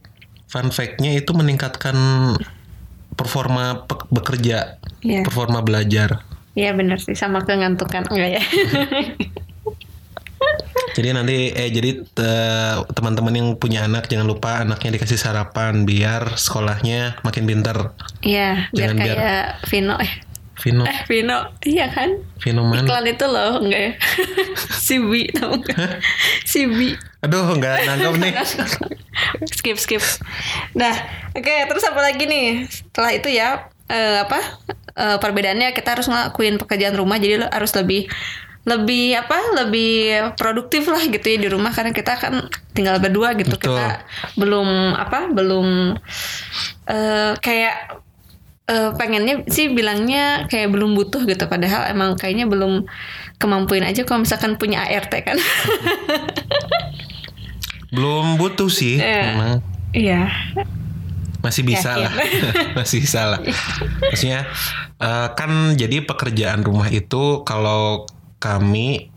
fun 0.49 0.68
fact-nya 0.70 1.16
itu 1.18 1.35
meningkatkan 1.35 1.97
performa 3.18 3.88
bekerja, 4.12 4.78
yeah. 5.02 5.25
performa 5.26 5.64
belajar. 5.64 6.23
Iya 6.54 6.75
benar 6.75 7.02
sih 7.02 7.18
sama 7.18 7.42
kengantukan 7.42 8.06
enggak 8.11 8.38
ya. 8.38 8.42
jadi 10.97 11.14
nanti 11.14 11.54
eh 11.54 11.71
jadi 11.71 12.02
teman-teman 12.90 13.35
yang 13.35 13.49
punya 13.54 13.87
anak 13.87 14.11
jangan 14.11 14.26
lupa 14.26 14.66
anaknya 14.66 14.99
dikasih 14.99 15.18
sarapan 15.21 15.87
biar 15.87 16.35
sekolahnya 16.35 17.23
makin 17.23 17.47
pinter. 17.47 17.95
Iya, 18.25 18.66
biar 18.75 18.90
kayak 18.99 19.16
biar... 19.16 19.47
Vino 19.71 19.95
eh. 20.02 20.12
Vino. 20.59 20.83
Eh, 20.83 20.99
Vino. 21.07 21.38
Iya 21.62 21.87
kan? 21.95 22.18
Vino 22.42 22.66
mana? 22.66 22.83
Iklan 22.83 23.07
itu 23.07 23.26
loh, 23.30 23.62
enggak 23.62 23.80
ya? 23.80 23.92
si 24.87 24.99
Bi, 24.99 25.30
tau 25.30 25.54
enggak? 25.54 26.02
si 26.42 26.66
Bi. 26.66 26.99
Aduh, 27.23 27.54
enggak 27.54 27.87
nangkep 27.87 28.14
nih. 28.18 28.33
skip, 29.59 29.78
skip. 29.78 30.02
Nah, 30.75 30.95
oke, 31.35 31.47
okay, 31.47 31.62
terus 31.71 31.87
apa 31.87 32.00
lagi 32.02 32.26
nih? 32.26 32.66
Setelah 32.66 33.12
itu 33.14 33.28
ya, 33.30 33.71
uh, 33.87 34.16
apa? 34.26 34.40
Uh, 34.99 35.16
perbedaannya 35.23 35.71
kita 35.78 35.95
harus 35.95 36.11
ngelakuin 36.11 36.59
pekerjaan 36.59 36.99
rumah, 36.99 37.23
jadi 37.23 37.47
harus 37.47 37.71
lebih 37.78 38.11
lebih 38.68 39.16
apa 39.16 39.64
lebih 39.64 40.32
produktif 40.37 40.84
lah 40.92 41.00
gitu 41.08 41.25
ya 41.25 41.38
di 41.40 41.48
rumah. 41.48 41.72
Karena 41.72 41.96
kita 41.96 42.20
kan 42.20 42.52
tinggal 42.76 43.00
berdua 43.00 43.32
gitu. 43.40 43.56
Betul. 43.56 43.80
kita 43.80 44.04
belum 44.37 44.92
apa 44.94 45.32
belum 45.32 45.96
uh, 46.84 47.32
kayak 47.40 47.96
uh, 48.68 48.92
pengennya 48.94 49.48
sih 49.48 49.72
bilangnya 49.72 50.44
kayak 50.52 50.68
belum 50.68 50.92
butuh 50.92 51.25
gitu. 51.25 51.48
Padahal 51.48 51.88
emang 51.88 52.20
kayaknya 52.20 52.44
belum 52.44 52.84
kemampuin 53.40 53.88
aja 53.88 54.04
kalau 54.04 54.28
misalkan 54.28 54.60
punya 54.60 54.84
ART 54.84 55.10
kan. 55.25 55.40
Belum 57.88 58.37
butuh 58.37 58.68
sih 58.68 59.00
yeah. 59.00 59.32
emang 59.32 59.64
iya. 59.96 60.28
Masih 61.38 61.62
bisa 61.64 61.94
Yakin. 61.96 62.02
lah. 62.04 62.12
Masih 62.82 62.98
bisa 63.00 63.20
lah. 63.25 63.40
Maksudnya 64.10 64.44
uh, 65.00 65.32
kan 65.32 65.78
jadi 65.78 66.04
pekerjaan 66.04 66.66
rumah 66.66 66.90
itu 66.90 67.46
kalau 67.46 68.04
kami 68.38 69.11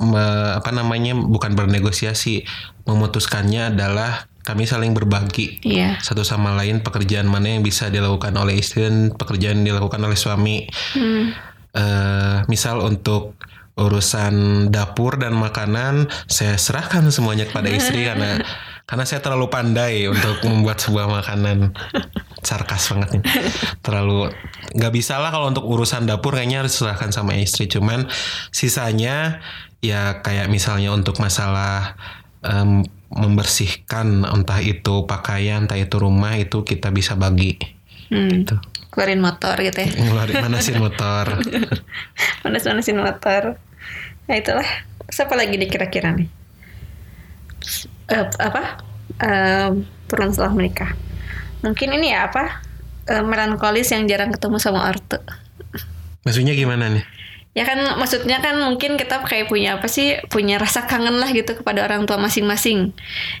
me, 0.00 0.24
apa 0.56 0.70
namanya 0.72 1.16
bukan 1.16 1.56
bernegosiasi 1.56 2.44
memutuskannya 2.84 3.74
adalah 3.74 4.28
kami 4.46 4.62
saling 4.62 4.94
berbagi 4.94 5.58
yeah. 5.66 5.98
satu 5.98 6.22
sama 6.22 6.54
lain 6.54 6.78
pekerjaan 6.78 7.26
mana 7.26 7.58
yang 7.58 7.66
bisa 7.66 7.90
dilakukan 7.90 8.30
oleh 8.38 8.62
istri 8.62 8.86
dan 8.86 9.10
pekerjaan 9.10 9.66
yang 9.66 9.74
dilakukan 9.74 9.98
oleh 9.98 10.14
suami. 10.14 10.70
Hmm. 10.94 11.34
Uh, 11.76 12.40
misal 12.48 12.80
untuk 12.80 13.36
urusan 13.76 14.68
dapur 14.72 15.20
dan 15.20 15.36
makanan 15.36 16.08
saya 16.24 16.56
serahkan 16.56 17.04
semuanya 17.12 17.44
kepada 17.44 17.68
istri 17.68 18.04
karena 18.08 18.40
karena 18.86 19.04
saya 19.04 19.20
terlalu 19.20 19.52
pandai 19.52 20.08
untuk 20.08 20.40
membuat 20.48 20.80
sebuah 20.80 21.10
makanan 21.10 21.76
sarkas 22.44 22.92
banget 22.92 23.20
nih. 23.20 23.22
Terlalu 23.80 24.32
nggak 24.76 24.92
bisa 24.92 25.16
lah 25.16 25.32
kalau 25.32 25.48
untuk 25.48 25.64
urusan 25.64 26.04
dapur 26.04 26.36
kayaknya 26.36 26.64
harus 26.64 26.76
serahkan 26.76 27.12
sama 27.14 27.38
istri. 27.38 27.70
Cuman 27.70 28.08
sisanya 28.52 29.40
ya 29.80 30.20
kayak 30.20 30.52
misalnya 30.52 30.92
untuk 30.92 31.16
masalah 31.22 31.96
um, 32.44 32.84
membersihkan 33.12 34.26
entah 34.26 34.60
itu 34.60 35.06
pakaian 35.06 35.64
entah 35.64 35.78
itu 35.78 35.96
rumah 35.96 36.36
itu 36.36 36.66
kita 36.66 36.92
bisa 36.92 37.16
bagi. 37.16 37.56
Hmm. 38.06 38.30
gitu. 38.30 38.54
keluarin 38.94 39.18
motor 39.18 39.58
gitu 39.60 39.82
ya. 39.82 39.88
Keluarin 39.92 40.36
manasin 40.40 40.78
motor. 40.78 41.42
Manas 42.46 42.64
manasin 42.64 42.96
motor. 42.96 43.58
Nah 44.30 44.36
itulah. 44.38 44.68
Siapa 45.06 45.38
lagi 45.38 45.54
nih 45.58 45.70
kira-kira 45.70 46.14
nih? 46.14 46.30
Uh, 48.10 48.26
apa? 48.40 48.62
Uh, 49.20 49.70
peruan 50.06 50.30
setelah 50.30 50.54
menikah 50.54 50.94
mungkin 51.66 51.88
ini 51.98 52.14
ya 52.14 52.30
apa 52.30 52.62
uh, 53.10 53.24
melankolis 53.26 53.90
yang 53.90 54.06
jarang 54.06 54.30
ketemu 54.30 54.62
sama 54.62 54.86
ortu 54.86 55.18
maksudnya 56.22 56.54
gimana 56.54 56.90
nih? 56.90 57.06
Ya 57.56 57.64
kan 57.64 57.80
maksudnya 57.96 58.44
kan 58.44 58.60
mungkin 58.60 59.00
kita 59.00 59.24
kayak 59.24 59.48
punya 59.48 59.80
apa 59.80 59.88
sih 59.88 60.20
punya 60.28 60.60
rasa 60.60 60.84
kangen 60.84 61.16
lah 61.16 61.32
gitu 61.32 61.56
kepada 61.56 61.88
orang 61.88 62.04
tua 62.04 62.20
masing-masing. 62.20 62.92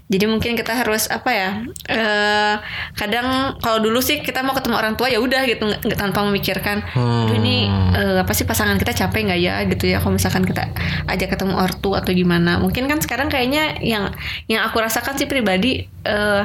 Jadi 0.08 0.24
mungkin 0.24 0.56
kita 0.56 0.72
harus 0.72 1.04
apa 1.12 1.30
ya 1.36 1.50
eh 1.92 2.56
kadang 2.96 3.60
kalau 3.60 3.84
dulu 3.84 4.00
sih 4.00 4.24
kita 4.24 4.40
mau 4.40 4.56
ketemu 4.56 4.80
orang 4.80 4.96
tua 4.96 5.12
ya 5.12 5.20
udah 5.20 5.44
gitu 5.44 5.68
nggak 5.68 6.00
tanpa 6.00 6.24
memikirkan 6.24 6.80
hmm. 6.96 7.28
ini 7.36 7.68
eh, 7.92 8.24
apa 8.24 8.32
sih 8.32 8.48
pasangan 8.48 8.80
kita 8.80 8.96
capek 8.96 9.20
nggak 9.28 9.40
ya? 9.44 9.54
Gitu 9.68 9.84
ya 9.92 10.00
kalau 10.00 10.16
misalkan 10.16 10.48
kita 10.48 10.64
ajak 11.12 11.36
ketemu 11.36 11.52
ortu 11.60 11.92
atau 11.92 12.08
gimana. 12.16 12.56
Mungkin 12.56 12.88
kan 12.88 13.04
sekarang 13.04 13.28
kayaknya 13.28 13.84
yang 13.84 14.16
yang 14.48 14.64
aku 14.64 14.80
rasakan 14.80 15.20
sih 15.20 15.28
pribadi 15.28 15.92
eh, 16.08 16.42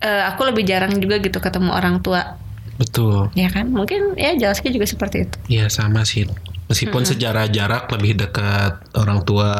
eh, 0.00 0.22
aku 0.28 0.48
lebih 0.48 0.64
jarang 0.66 0.96
juga 0.98 1.20
gitu 1.20 1.38
ketemu 1.40 1.70
orang 1.72 2.00
tua 2.00 2.36
betul 2.80 3.28
ya 3.36 3.52
kan 3.52 3.68
mungkin 3.68 4.16
ya 4.16 4.32
jelasnya 4.36 4.72
juga 4.72 4.86
seperti 4.88 5.28
itu 5.28 5.36
Iya 5.52 5.66
sama 5.68 6.02
sih 6.08 6.24
Meskipun 6.70 7.02
hmm. 7.02 7.10
secara 7.12 7.50
jarak 7.50 7.90
lebih 7.90 8.14
dekat 8.14 8.78
orang 8.94 9.26
tua 9.26 9.50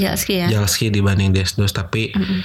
Jalski 0.00 0.40
ya. 0.40 0.48
Jalski 0.48 0.88
dibanding 0.88 1.36
Desdos 1.36 1.70
tapi 1.76 2.16
hmm. 2.16 2.40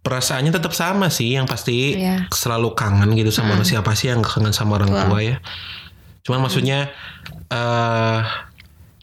perasaannya 0.00 0.48
tetap 0.48 0.72
sama 0.72 1.12
sih 1.12 1.36
yang 1.36 1.44
pasti 1.44 2.00
Iya. 2.00 2.26
selalu 2.32 2.72
kangen 2.72 3.12
gitu 3.14 3.28
sama 3.28 3.52
orang 3.54 3.68
siapa 3.68 3.92
sih 3.92 4.08
yang 4.08 4.24
kangen 4.24 4.56
sama 4.56 4.80
orang 4.80 4.90
Tua. 4.90 5.04
tua 5.06 5.20
ya 5.20 5.36
cuman 6.24 6.40
maksudnya 6.48 6.88
eh 7.52 8.20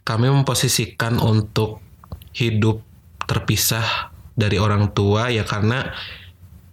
kami 0.08 0.32
memposisikan 0.32 1.20
untuk 1.20 1.84
hidup 2.34 2.80
terpisah 3.28 4.10
dari 4.40 4.56
orang 4.56 4.96
tua 4.96 5.28
ya 5.28 5.44
karena 5.44 5.92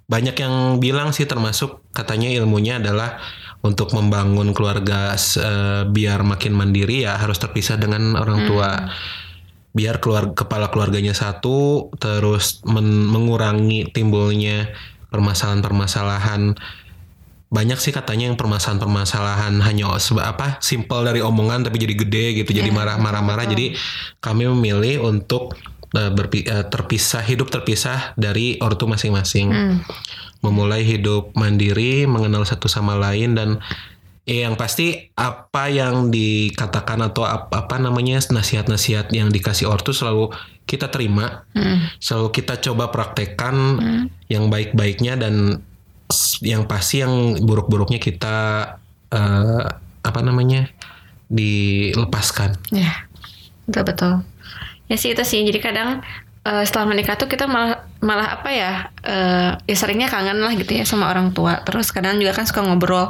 banyak 0.05 0.37
yang 0.37 0.55
bilang 0.81 1.17
sih 1.17 1.25
termasuk 1.25 1.81
katanya 1.97 2.29
ilmunya 2.29 2.77
adalah 2.77 3.21
untuk 3.65 3.97
membangun 3.97 4.53
keluarga 4.53 5.17
eh, 5.17 5.89
biar 5.89 6.21
makin 6.21 6.53
mandiri 6.53 7.09
ya 7.09 7.17
harus 7.17 7.41
terpisah 7.41 7.81
dengan 7.81 8.13
orang 8.21 8.45
tua. 8.45 8.71
Biar 9.75 9.99
keluar 9.99 10.37
kepala 10.37 10.71
keluarganya 10.71 11.17
satu 11.17 11.91
terus 11.99 12.63
men- 12.63 13.09
mengurangi 13.11 13.91
timbulnya 13.91 14.71
permasalahan-permasalahan. 15.11 16.55
Banyak 17.51 17.79
sih 17.83 17.91
katanya 17.91 18.31
yang 18.31 18.39
permasalahan-permasalahan 18.39 19.63
hanya 19.67 19.91
apa 20.23 20.59
simpel 20.63 21.07
dari 21.07 21.23
omongan 21.23 21.67
tapi 21.67 21.79
jadi 21.79 21.95
gede 21.95 22.25
gitu 22.45 22.51
jadi 22.55 22.71
Ya, 22.71 22.77
marah-marah-marah. 22.77 23.47
Jadi 23.51 23.75
kami 24.23 24.47
memilih 24.47 25.03
untuk 25.07 25.59
eh, 25.95 26.11
berpi- 26.11 26.45
eh, 26.45 26.67
terpisah 26.67 27.23
hidup 27.23 27.49
terpisah 27.49 28.13
dari 28.15 28.59
ortu 28.59 28.85
masing-masing 28.85 29.49
Hmm. 29.49 29.77
memulai 30.41 30.85
hidup 30.85 31.33
mandiri 31.33 32.05
mengenal 32.05 32.45
satu 32.45 32.67
sama 32.67 32.95
lain 32.95 33.33
dan 33.33 33.63
ya 34.25 34.49
yang 34.49 34.57
pasti 34.57 35.13
apa 35.13 35.69
yang 35.69 36.09
dikatakan 36.09 37.01
atau 37.03 37.25
apa, 37.25 37.65
apa 37.65 37.77
namanya 37.77 38.21
nasihat-nasihat 38.21 39.13
yang 39.13 39.29
dikasih 39.29 39.69
ortu 39.69 39.93
selalu 39.93 40.33
kita 40.65 40.89
terima 40.89 41.45
Hmm. 41.53 41.85
selalu 42.01 42.33
kita 42.33 42.57
coba 42.59 42.89
praktekkan 42.89 43.57
Hmm. 43.77 44.05
yang 44.29 44.49
baik-baiknya 44.49 45.17
dan 45.17 45.61
yang 46.41 46.65
pasti 46.65 47.01
yang 47.01 47.41
buruk-buruknya 47.41 47.97
kita 47.97 48.37
eh, 49.09 49.65
apa 50.03 50.21
namanya 50.21 50.69
dilepaskan 51.29 52.57
Ya, 52.69 52.93
betul 53.67 53.85
betul. 53.87 54.15
Ya 54.91 54.97
sih 55.01 55.13
itu 55.13 55.25
sih. 55.25 55.41
Jadi 55.45 55.59
kadang 55.61 56.05
eh, 56.45 56.65
setelah 56.69 56.93
menikah 56.93 57.17
tuh 57.17 57.29
kita 57.29 57.49
malah 57.49 57.85
malah 58.05 58.41
apa 58.41 58.51
ya? 58.53 58.73
eh, 59.05 59.51
ya 59.65 59.77
seringnya 59.77 60.13
kangen 60.13 60.41
lah 60.45 60.53
gitu 60.53 60.77
ya 60.77 60.85
sama 60.85 61.09
orang 61.09 61.33
tua. 61.33 61.65
Terus 61.65 61.89
kadang 61.93 62.21
juga 62.21 62.37
kan 62.37 62.45
suka 62.45 62.61
ngobrol 62.65 63.09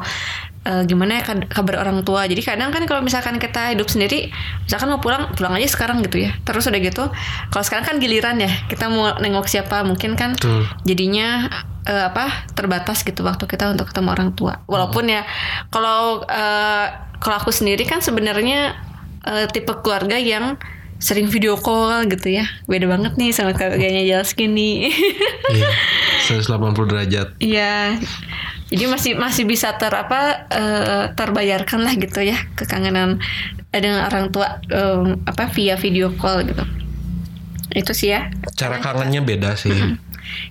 eh, 0.64 0.82
gimana 0.88 1.20
ya 1.20 1.22
kabar 1.50 1.84
orang 1.84 2.06
tua. 2.06 2.24
Jadi 2.24 2.40
kadang 2.40 2.70
kan 2.72 2.86
kalau 2.88 3.02
misalkan 3.04 3.36
kita 3.42 3.74
hidup 3.74 3.90
sendiri, 3.90 4.32
misalkan 4.64 4.88
mau 4.88 5.00
pulang, 5.02 5.30
pulang 5.34 5.52
aja 5.58 5.68
sekarang 5.68 6.00
gitu 6.06 6.24
ya. 6.24 6.32
Terus 6.46 6.64
udah 6.70 6.80
gitu, 6.80 7.04
kalau 7.52 7.64
sekarang 7.66 7.84
kan 7.84 7.96
giliran 8.00 8.40
ya. 8.40 8.50
Kita 8.70 8.88
mau 8.88 9.18
nengok 9.20 9.46
siapa, 9.50 9.84
mungkin 9.84 10.16
kan 10.16 10.38
Betul. 10.38 10.64
jadinya 10.88 11.50
eh, 11.84 12.04
apa 12.10 12.48
terbatas 12.56 13.04
gitu 13.04 13.22
waktu 13.22 13.44
kita 13.44 13.70
untuk 13.72 13.92
ketemu 13.92 14.08
orang 14.14 14.30
tua. 14.32 14.64
Walaupun 14.64 15.04
ya 15.10 15.22
kalau 15.68 16.24
eh, 16.24 16.86
kalau 17.20 17.36
aku 17.40 17.52
sendiri 17.52 17.84
kan 17.84 18.00
sebenarnya 18.00 18.76
eh, 19.24 19.46
tipe 19.52 19.72
keluarga 19.84 20.16
yang 20.16 20.56
sering 21.04 21.28
video 21.28 21.54
call 21.54 22.08
gitu 22.08 22.32
ya. 22.32 22.48
Beda 22.64 22.88
banget 22.88 23.12
nih 23.14 23.28
sama 23.30 23.52
keluarganya 23.52 24.00
Jalski 24.02 24.48
nih. 24.48 24.88
Iya, 25.52 25.68
180 26.24 26.88
derajat 26.88 27.28
Iya. 27.36 28.00
Jadi 28.72 28.84
masih 28.88 29.12
masih 29.14 29.44
bisa 29.44 29.76
ter 29.76 29.92
apa 29.92 30.48
eh, 30.48 31.04
terbayarkan 31.12 31.84
lah 31.84 31.92
gitu 31.94 32.18
ya 32.18 32.40
kekangenan 32.54 33.20
dengan 33.68 34.08
orang 34.08 34.32
tua 34.32 34.64
em, 34.64 35.20
apa 35.22 35.52
via 35.52 35.76
video 35.76 36.08
call 36.10 36.42
gitu. 36.42 36.64
Itu 37.70 37.92
sih 37.92 38.10
ya. 38.10 38.32
cara 38.54 38.78
kangennya 38.78 39.20
beda 39.20 39.52
sih 39.54 39.70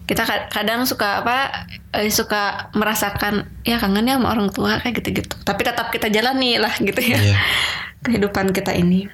kita 0.05 0.21
ka- 0.21 0.47
kadang 0.49 0.85
suka 0.85 1.25
apa 1.25 1.65
eh, 1.91 2.07
suka 2.07 2.69
merasakan 2.71 3.49
ya 3.61 3.75
kangen 3.75 4.05
ya 4.05 4.15
sama 4.15 4.29
orang 4.29 4.47
tua 4.47 4.77
kayak 4.77 5.01
gitu-gitu 5.01 5.33
tapi 5.41 5.65
tetap 5.65 5.89
kita 5.89 6.07
jalani 6.07 6.55
lah 6.55 6.71
gitu 6.77 6.99
ya 6.99 7.17
Iya. 7.17 7.37
kehidupan 8.01 8.51
kita 8.51 8.69
ini 8.71 9.09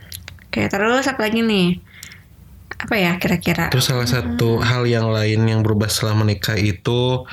oke 0.50 0.62
terus 0.66 1.06
apa 1.06 1.22
lagi 1.30 1.46
nih 1.46 1.78
apa 2.80 2.96
ya 2.96 3.20
kira-kira 3.20 3.68
Terus 3.70 3.92
salah 3.92 4.08
satu 4.08 4.64
hal 4.64 4.88
yang 4.88 5.12
lain 5.12 5.44
yang 5.44 5.62
berubah 5.62 5.92
setelah 5.92 6.24
menikah 6.24 6.56
itu 6.56 7.28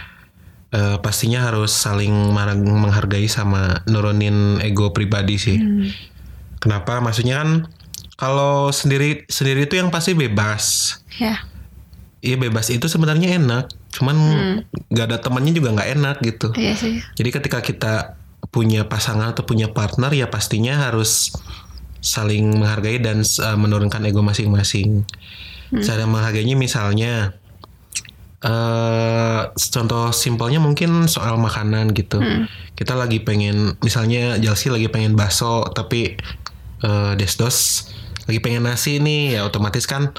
eh, 0.75 0.99
pastinya 0.99 1.47
harus 1.47 1.71
saling 1.71 2.11
menghargai 2.67 3.31
sama 3.31 3.87
nurunin 3.87 4.59
ego 4.59 4.91
pribadi 4.91 5.39
sih. 5.39 5.57
Hmm. 5.57 5.87
Kenapa? 6.59 6.99
Maksudnya 6.99 7.47
kan 7.47 7.51
kalau 8.19 8.75
sendiri 8.75 9.23
sendiri 9.31 9.71
itu 9.71 9.79
yang 9.79 9.95
pasti 9.95 10.19
bebas. 10.19 10.99
ya 11.23 11.47
Iya 12.27 12.43
bebas 12.43 12.75
itu 12.75 12.91
sebenarnya 12.91 13.39
enak. 13.39 13.71
Cuman 13.95 14.17
nggak 14.91 15.07
ada 15.15 15.19
temannya 15.23 15.55
juga 15.55 15.79
nggak 15.79 15.91
enak 15.95 16.17
gitu. 16.27 16.51
iya 16.59 16.75
sih 16.75 17.01
Jadi 17.15 17.31
ketika 17.31 17.63
kita 17.63 18.19
punya 18.51 18.89
pasangan 18.89 19.31
atau 19.31 19.47
punya 19.47 19.71
partner 19.71 20.11
ya 20.11 20.27
pastinya 20.27 20.91
harus 20.91 21.33
saling 22.01 22.61
menghargai 22.61 22.99
dan 22.99 23.23
uh, 23.23 23.57
menurunkan 23.59 24.03
ego 24.05 24.21
masing-masing. 24.21 25.05
Cara 25.83 26.07
menghargainya 26.07 26.55
misalnya 26.55 27.35
eh 28.45 29.41
contoh 29.51 30.13
simpelnya 30.13 30.61
mungkin 30.63 31.09
soal 31.11 31.35
makanan 31.41 31.91
gitu. 31.97 32.21
Kita 32.77 32.95
lagi 32.95 33.19
pengen 33.25 33.75
misalnya 33.81 34.37
Jalsi 34.39 34.69
lagi 34.71 34.87
pengen 34.93 35.17
bakso 35.17 35.67
tapi 35.73 36.15
eh, 36.85 37.13
Desdos 37.17 37.91
lagi 38.29 38.39
pengen 38.39 38.69
nasi 38.69 39.01
nih 39.01 39.39
ya 39.39 39.49
otomatis 39.49 39.89
kan 39.89 40.13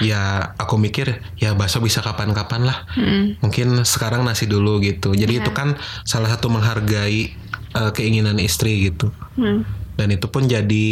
ya 0.00 0.52
aku 0.56 0.76
mikir 0.76 1.20
ya 1.36 1.52
bakso 1.52 1.80
bisa 1.80 2.00
kapan-kapan 2.00 2.64
lah 2.68 2.84
Hmm. 2.96 3.36
mungkin 3.44 3.84
sekarang 3.84 4.24
nasi 4.24 4.48
dulu 4.48 4.80
gitu. 4.80 5.12
Jadi 5.14 5.38
Iya. 5.38 5.42
itu 5.44 5.50
kan 5.52 5.76
salah 6.02 6.32
satu 6.32 6.48
menghargai 6.50 7.36
eh, 7.70 7.90
keinginan 7.94 8.40
istri 8.42 8.90
gitu. 8.90 9.12
Hmm. 9.38 9.62
Dan 10.00 10.16
itu 10.16 10.24
pun 10.32 10.48
jadi 10.48 10.88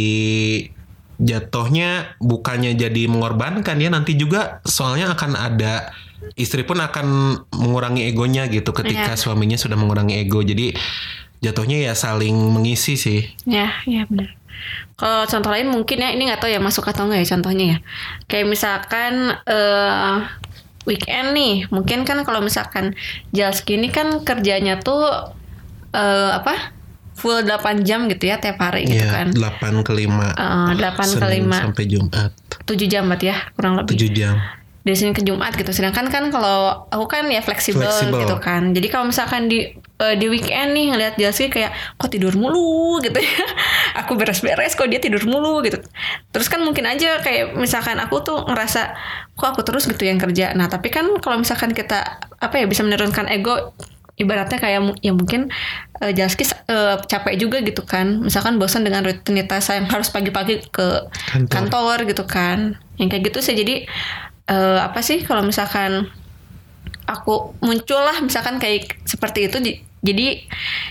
jatuhnya 1.19 2.15
bukannya 2.21 2.77
jadi 2.77 3.09
mengorbankan 3.11 3.75
ya 3.81 3.89
nanti 3.91 4.15
juga 4.15 4.61
soalnya 4.63 5.11
akan 5.11 5.35
ada 5.35 5.91
istri 6.39 6.63
pun 6.63 6.79
akan 6.79 7.35
mengurangi 7.51 8.07
egonya 8.07 8.47
gitu 8.47 8.71
ketika 8.71 9.15
Iya. 9.15 9.19
suaminya 9.19 9.57
sudah 9.59 9.75
mengurangi 9.75 10.21
ego. 10.21 10.39
Jadi 10.39 10.77
jatuhnya 11.41 11.91
ya 11.91 11.93
saling 11.95 12.35
mengisi 12.35 12.95
sih. 12.95 13.25
Ya, 13.43 13.71
ya 13.83 14.05
benar. 14.07 14.35
Kalau 14.99 15.23
contoh 15.27 15.51
lain 15.55 15.71
mungkin 15.71 16.03
ya 16.03 16.11
ini 16.11 16.27
nggak 16.27 16.43
tahu 16.43 16.51
ya 16.51 16.59
masuk 16.59 16.83
atau 16.87 17.07
enggak 17.07 17.23
ya 17.23 17.27
contohnya 17.35 17.65
ya. 17.65 17.77
Kayak 18.27 18.47
misalkan 18.51 19.13
eh 19.47 20.15
weekend 20.87 21.35
nih, 21.35 21.55
mungkin 21.71 22.03
kan 22.03 22.23
kalau 22.27 22.43
misalkan 22.43 22.95
Jalski 23.31 23.75
ini 23.79 23.87
kan 23.91 24.23
kerjanya 24.23 24.79
tuh 24.83 25.31
eh 25.95 26.31
apa? 26.35 26.75
Full 27.19 27.43
8 27.43 27.83
jam 27.83 28.07
gitu 28.07 28.23
ya 28.25 28.39
tiap 28.39 28.57
hari 28.57 28.87
gitu 28.87 29.03
ya 29.03 29.27
kan. 29.27 29.35
8 29.35 29.83
ke 29.83 29.91
5. 29.91 30.07
Eh, 30.39 30.71
8 30.79 31.19
ke 31.19 31.25
5 31.43 31.67
sampai 31.67 31.85
Jumat. 31.85 32.31
7 32.63 32.87
jam 32.87 33.03
berarti 33.05 33.25
ya 33.27 33.37
kurang 33.53 33.75
lebih. 33.77 33.99
7 33.99 34.09
jam. 34.15 34.35
dari 34.79 34.95
Senin 34.95 35.11
ke 35.11 35.21
Jumat 35.21 35.53
gitu. 35.53 35.69
Sedangkan 35.75 36.07
kan 36.07 36.31
kalau 36.31 36.87
aku 36.87 37.05
kan 37.05 37.27
ya 37.27 37.43
fleksibel 37.43 37.83
Fleksibel. 37.83 38.23
gitu 38.23 38.39
kan. 38.39 38.71
Jadi 38.71 38.87
kalau 38.87 39.11
misalkan 39.11 39.51
di 39.51 39.75
eh, 39.75 40.15
di 40.15 40.25
weekend 40.31 40.71
nih 40.71 40.95
ngelihat 40.95 41.13
Jalsi 41.19 41.51
kayak 41.51 41.75
kok 41.99 42.09
tidur 42.09 42.31
mulu 42.33 42.97
gitu 43.05 43.19
ya. 43.19 43.43
aku 43.99 44.15
beres-beres 44.15 44.79
kok 44.79 44.87
dia 44.87 44.97
tidur 44.97 45.21
mulu 45.27 45.59
gitu. 45.61 45.77
Terus 46.31 46.47
kan 46.47 46.63
mungkin 46.63 46.87
aja 46.87 47.19
kayak 47.19 47.59
misalkan 47.59 47.99
aku 47.99 48.23
tuh 48.23 48.47
ngerasa 48.47 48.95
kok 49.35 49.47
aku 49.51 49.61
terus 49.67 49.83
gitu 49.85 50.07
yang 50.07 50.17
kerja. 50.17 50.55
Nah, 50.55 50.71
tapi 50.71 50.87
kan 50.89 51.05
kalau 51.19 51.37
misalkan 51.37 51.75
kita 51.75 52.23
apa 52.39 52.55
ya 52.55 52.65
bisa 52.65 52.81
menurunkan 52.81 53.27
ego 53.29 53.75
ibaratnya 54.19 54.59
kayak 54.59 54.99
ya 54.99 55.15
mungkin 55.15 55.47
uh, 55.97 56.11
Jalski 56.11 56.43
eh, 56.43 56.99
capek 57.01 57.39
juga 57.39 57.63
gitu 57.63 57.81
kan. 57.81 58.19
Misalkan 58.19 58.59
bosan 58.59 58.83
dengan 58.83 59.01
rutinitas 59.01 59.71
yang 59.71 59.87
harus 59.87 60.11
pagi-pagi 60.11 60.67
ke 60.69 61.07
Kantor. 61.31 61.47
kantor 61.49 61.97
gitu 62.05 62.23
kan 62.23 62.75
yang 62.99 63.07
kayak 63.07 63.31
gitu 63.31 63.39
sih 63.39 63.55
jadi 63.55 63.87
eh, 64.45 64.79
apa 64.83 64.99
sih 64.99 65.23
kalau 65.23 65.39
misalkan 65.41 66.11
aku 67.07 67.55
muncul 67.63 67.97
lah 67.97 68.19
misalkan 68.19 68.59
kayak 68.59 68.99
seperti 69.07 69.47
itu 69.47 69.57
di- 69.57 69.79
jadi 69.99 70.43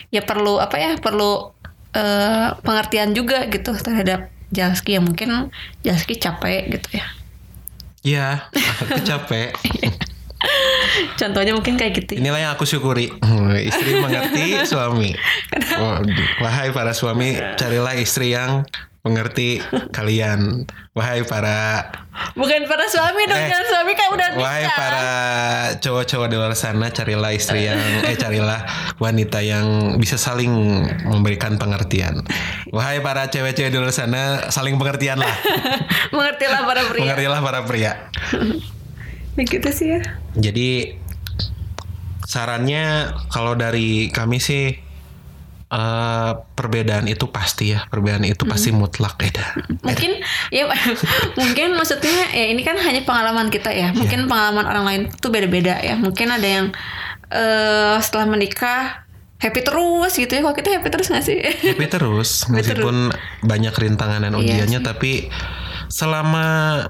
ya 0.08 0.24
perlu 0.24 0.56
apa 0.56 0.76
ya 0.76 0.90
perlu 0.96 1.52
eh, 1.92 2.48
pengertian 2.58 3.12
juga 3.12 3.44
gitu 3.46 3.76
terhadap 3.76 4.32
Jalski 4.48 4.96
ya 4.96 5.04
mungkin 5.04 5.52
Jalski 5.84 6.16
capek 6.16 6.72
gitu 6.72 6.96
ya 6.96 7.06
Iya, 7.98 8.46
aku 8.86 9.04
capek. 9.04 9.52
Contohnya 11.18 11.52
mungkin 11.54 11.74
kayak 11.74 11.92
gitu 12.04 12.10
ya. 12.16 12.18
Inilah 12.22 12.40
yang 12.40 12.52
aku 12.54 12.64
syukuri. 12.64 13.10
Hmm, 13.22 13.54
Istri 13.54 13.98
mengerti 13.98 14.62
suami. 14.70 15.10
Oh, 15.78 15.98
Wahai 16.42 16.70
para 16.70 16.94
suami, 16.94 17.36
carilah 17.58 17.94
istri 17.98 18.34
yang 18.34 18.62
mengerti 19.06 19.62
kalian. 19.94 20.66
Wahai 20.92 21.22
para 21.22 21.86
bukan 22.34 22.66
para 22.66 22.82
suami 22.90 23.22
dong 23.30 23.38
Eh, 23.38 23.46
jangan 23.46 23.66
suami 23.70 23.92
kan 23.94 24.10
udah 24.10 24.28
nikah 24.34 24.42
wahai 24.42 24.66
para 24.74 25.06
cowok-cowok 25.78 26.26
di 26.26 26.34
luar 26.34 26.54
sana, 26.58 26.90
carilah 26.90 27.30
istri 27.30 27.70
yang 27.70 27.78
eh 28.02 28.18
carilah 28.18 28.66
wanita 28.98 29.38
yang 29.38 29.94
bisa 30.02 30.18
saling 30.18 30.50
memberikan 31.06 31.54
pengertian. 31.54 32.26
Wahai 32.74 32.98
para 32.98 33.30
cewek-cewek 33.30 33.70
di 33.70 33.78
luar 33.78 33.94
sana, 33.94 34.50
saling 34.50 34.74
pengertian 34.74 35.22
lah. 35.22 35.30
mengertilah 36.14 36.66
para 36.66 36.82
pria 36.90 37.02
Mengertilah 37.06 37.40
para 37.40 37.60
pria. 37.62 37.92
Ya 39.38 39.44
gitu 39.46 39.68
sih 39.70 39.88
ya 39.94 40.00
Jadi 40.34 40.98
sarannya 42.28 43.14
kalau 43.32 43.56
dari 43.56 44.12
kami 44.12 44.36
sih 44.42 44.76
uh, 45.72 46.32
perbedaan 46.56 47.08
itu 47.08 47.28
pasti 47.32 47.72
ya 47.72 47.88
perbedaan 47.88 48.24
itu 48.28 48.44
hmm. 48.44 48.52
pasti 48.52 48.68
mutlak 48.72 49.16
Eda. 49.20 49.56
Mungkin 49.84 50.20
ya 50.52 50.68
mungkin 51.40 51.76
maksudnya 51.76 52.32
ya 52.32 52.52
ini 52.52 52.60
kan 52.64 52.76
hanya 52.80 53.04
pengalaman 53.04 53.48
kita 53.52 53.72
ya. 53.72 53.92
Mungkin 53.96 54.26
yeah. 54.26 54.28
pengalaman 54.28 54.64
orang 54.68 54.84
lain 54.84 55.02
tuh 55.20 55.32
beda-beda 55.32 55.80
ya. 55.80 55.96
Mungkin 55.96 56.28
ada 56.28 56.48
yang 56.48 56.66
uh, 57.32 57.96
setelah 58.00 58.28
menikah 58.28 59.08
happy 59.40 59.60
terus 59.64 60.12
gitu 60.16 60.28
ya. 60.28 60.40
Kalau 60.44 60.56
kita 60.56 60.68
happy 60.80 60.88
terus 60.92 61.08
gak 61.08 61.24
sih? 61.24 61.38
Happy 61.40 61.86
terus 61.88 62.48
meskipun 62.50 63.12
terus. 63.12 63.44
banyak 63.44 63.72
rintangan 63.72 64.20
dan 64.24 64.32
iya 64.36 64.40
ujiannya 64.40 64.80
iya 64.82 64.88
tapi 64.88 65.32
selama 65.88 66.84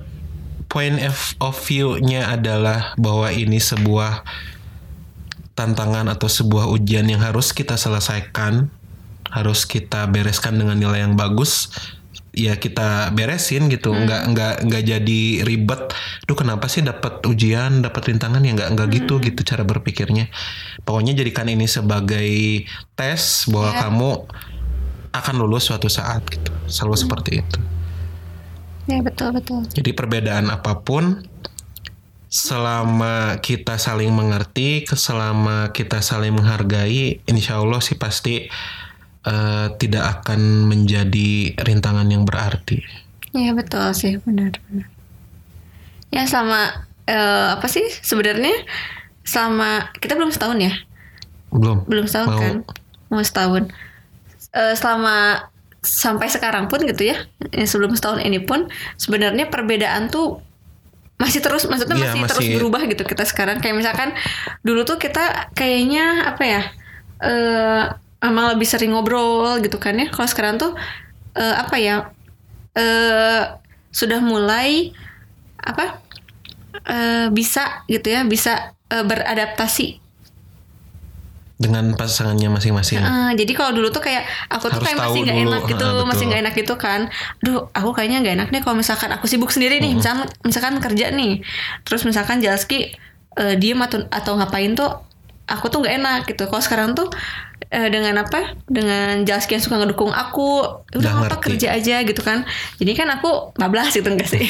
point 0.68 1.00
of 1.40 1.56
view-nya 1.64 2.28
adalah 2.28 2.92
bahwa 3.00 3.32
ini 3.32 3.56
sebuah 3.56 4.22
tantangan 5.56 6.06
atau 6.06 6.30
sebuah 6.30 6.70
ujian 6.70 7.08
yang 7.08 7.24
harus 7.24 7.50
kita 7.50 7.74
selesaikan, 7.74 8.70
harus 9.32 9.66
kita 9.66 10.06
bereskan 10.06 10.54
dengan 10.60 10.78
nilai 10.78 11.02
yang 11.02 11.18
bagus, 11.18 11.74
ya 12.30 12.54
kita 12.54 13.10
beresin 13.10 13.66
gitu, 13.66 13.90
hmm. 13.90 14.06
nggak 14.06 14.22
nggak 14.30 14.54
nggak 14.70 14.82
jadi 14.86 15.22
ribet. 15.42 15.90
Duh 16.30 16.38
kenapa 16.38 16.70
sih 16.70 16.86
dapat 16.86 17.26
ujian, 17.26 17.82
dapat 17.82 18.14
rintangan 18.14 18.44
ya 18.44 18.54
nggak 18.54 18.70
nggak 18.78 18.88
gitu 19.02 19.18
hmm. 19.18 19.24
gitu 19.32 19.40
cara 19.42 19.66
berpikirnya. 19.66 20.30
Pokoknya 20.86 21.18
jadikan 21.18 21.50
ini 21.50 21.66
sebagai 21.66 22.62
tes 22.94 23.50
bahwa 23.50 23.72
yeah. 23.74 23.80
kamu 23.82 24.10
akan 25.08 25.34
lulus 25.42 25.66
suatu 25.66 25.90
saat 25.90 26.22
gitu, 26.28 26.52
selalu 26.70 26.94
hmm. 26.94 27.02
seperti 27.02 27.32
itu. 27.42 27.60
Ya 28.88 29.04
betul 29.04 29.36
betul. 29.36 29.68
Jadi 29.68 29.90
perbedaan 29.92 30.48
apa 30.48 30.80
pun 30.80 31.20
selama 32.28 33.36
kita 33.40 33.76
saling 33.76 34.08
mengerti, 34.12 34.88
selama 34.88 35.72
kita 35.76 36.00
saling 36.00 36.32
menghargai, 36.32 37.20
insya 37.28 37.60
Allah 37.60 37.84
sih 37.84 38.00
pasti 38.00 38.48
uh, 39.28 39.76
tidak 39.76 40.24
akan 40.24 40.64
menjadi 40.68 41.52
rintangan 41.60 42.08
yang 42.08 42.24
berarti. 42.24 42.80
Iya 43.36 43.52
betul 43.52 43.92
sih 43.92 44.16
benar 44.24 44.56
benar. 44.68 44.88
Ya 46.08 46.24
sama 46.24 46.88
uh, 47.04 47.60
apa 47.60 47.68
sih 47.68 47.84
sebenarnya 48.00 48.56
selama 49.24 49.92
kita 50.00 50.16
belum 50.16 50.32
setahun 50.32 50.58
ya? 50.64 50.72
Belum. 51.52 51.84
Belum 51.84 52.08
setahun 52.08 52.28
Mau. 52.32 52.40
kan? 52.40 52.56
Mau 53.12 53.20
setahun. 53.24 53.64
Uh, 54.56 54.72
selama 54.72 55.48
sampai 55.78 56.26
sekarang 56.26 56.66
pun 56.66 56.82
gitu 56.82 57.14
ya, 57.14 57.16
sebelum 57.64 57.94
setahun 57.94 58.20
ini 58.22 58.42
pun 58.42 58.66
sebenarnya 58.98 59.46
perbedaan 59.46 60.10
tuh 60.10 60.42
masih 61.18 61.42
terus 61.42 61.66
maksudnya 61.66 61.98
ya, 61.98 62.14
masih, 62.14 62.20
masih. 62.22 62.30
terus 62.30 62.46
berubah 62.54 62.82
gitu 62.86 63.02
kita 63.02 63.26
sekarang. 63.26 63.58
Kayak 63.58 63.76
misalkan 63.82 64.10
dulu 64.62 64.86
tuh 64.86 64.98
kita 65.02 65.50
kayaknya 65.54 66.30
apa 66.30 66.42
ya 66.46 66.62
eh 67.18 67.30
uh, 67.30 67.84
emang 68.22 68.54
lebih 68.54 68.66
sering 68.66 68.94
ngobrol 68.94 69.58
gitu 69.58 69.78
kan 69.82 69.98
ya. 69.98 70.10
Kalau 70.10 70.28
sekarang 70.30 70.58
tuh 70.58 70.74
uh, 71.38 71.54
apa 71.58 71.76
ya 71.78 72.10
uh, 72.78 73.42
sudah 73.90 74.22
mulai 74.22 74.94
apa 75.58 75.98
uh, 76.86 77.26
bisa 77.34 77.82
gitu 77.90 78.14
ya 78.14 78.22
bisa 78.22 78.74
uh, 78.94 79.02
beradaptasi 79.02 79.98
dengan 81.58 81.90
pasangannya 81.98 82.54
masing-masing. 82.54 83.02
Uh, 83.02 83.34
jadi 83.34 83.50
kalau 83.50 83.74
dulu 83.74 83.90
tuh 83.90 83.98
kayak 83.98 84.22
aku 84.46 84.70
tuh 84.70 84.78
kayak 84.78 84.94
masih 84.94 85.26
nggak 85.26 85.38
enak 85.42 85.62
gitu, 85.66 85.86
uh, 85.90 86.06
masih 86.06 86.24
nggak 86.30 86.40
enak 86.46 86.54
gitu 86.54 86.74
kan. 86.78 87.10
Duh, 87.42 87.66
aku 87.74 87.90
kayaknya 87.98 88.22
nggak 88.22 88.34
enak 88.38 88.48
nih 88.54 88.60
kalau 88.62 88.78
misalkan 88.78 89.10
aku 89.10 89.26
sibuk 89.26 89.50
sendiri 89.50 89.82
nih, 89.82 89.92
uh. 89.92 89.98
misalkan 89.98 90.26
misalkan 90.46 90.74
kerja 90.78 91.10
nih, 91.10 91.42
terus 91.82 92.06
misalkan 92.06 92.38
Jalski 92.38 92.94
uh, 93.34 93.58
diem 93.58 93.82
atau 93.82 94.06
atau 94.06 94.38
ngapain 94.38 94.70
tuh, 94.78 95.02
aku 95.50 95.66
tuh 95.66 95.82
nggak 95.82 95.94
enak 95.98 96.20
gitu. 96.30 96.46
Kalau 96.46 96.62
sekarang 96.62 96.94
tuh 96.94 97.10
uh, 97.72 97.88
dengan 97.88 98.24
apa? 98.24 98.56
Dengan 98.68 99.24
Jalski 99.24 99.56
yang 99.56 99.64
suka 99.64 99.80
ngedukung 99.80 100.12
aku. 100.12 100.82
Udah 100.96 101.28
apa 101.28 101.36
kerja 101.40 101.76
aja 101.76 102.02
gitu 102.04 102.20
kan. 102.24 102.48
Jadi 102.80 102.92
kan 102.96 103.08
aku 103.12 103.52
bablas 103.56 103.92
gitu 103.92 104.08
enggak 104.08 104.28
sih? 104.28 104.44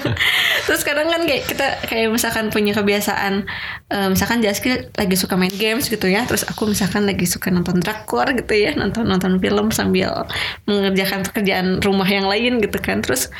Terus 0.66 0.82
kadang 0.82 1.08
kan 1.10 1.22
kayak 1.24 1.44
kita 1.46 1.66
kayak 1.86 2.08
misalkan 2.10 2.50
punya 2.50 2.74
kebiasaan 2.74 3.46
uh, 3.94 4.08
misalkan 4.10 4.42
Jalski 4.42 4.90
lagi 4.94 5.16
suka 5.16 5.38
main 5.38 5.54
games 5.54 5.86
gitu 5.86 6.06
ya. 6.10 6.26
Terus 6.26 6.46
aku 6.46 6.68
misalkan 6.70 7.06
lagi 7.06 7.24
suka 7.24 7.50
nonton 7.54 7.78
drakor 7.78 8.34
gitu 8.34 8.54
ya. 8.54 8.74
Nonton 8.74 9.06
nonton 9.06 9.38
film 9.38 9.70
sambil 9.70 10.26
mengerjakan 10.66 11.22
pekerjaan 11.26 11.78
rumah 11.80 12.08
yang 12.08 12.26
lain 12.26 12.58
gitu 12.58 12.78
kan. 12.82 13.00
Terus 13.00 13.30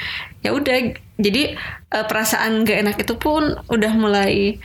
ya 0.47 0.55
udah 0.55 0.95
jadi 1.19 1.59
uh, 1.95 2.07
perasaan 2.07 2.63
gak 2.63 2.79
enak 2.87 2.97
itu 3.03 3.19
pun 3.19 3.59
udah 3.67 3.93
mulai 3.99 4.63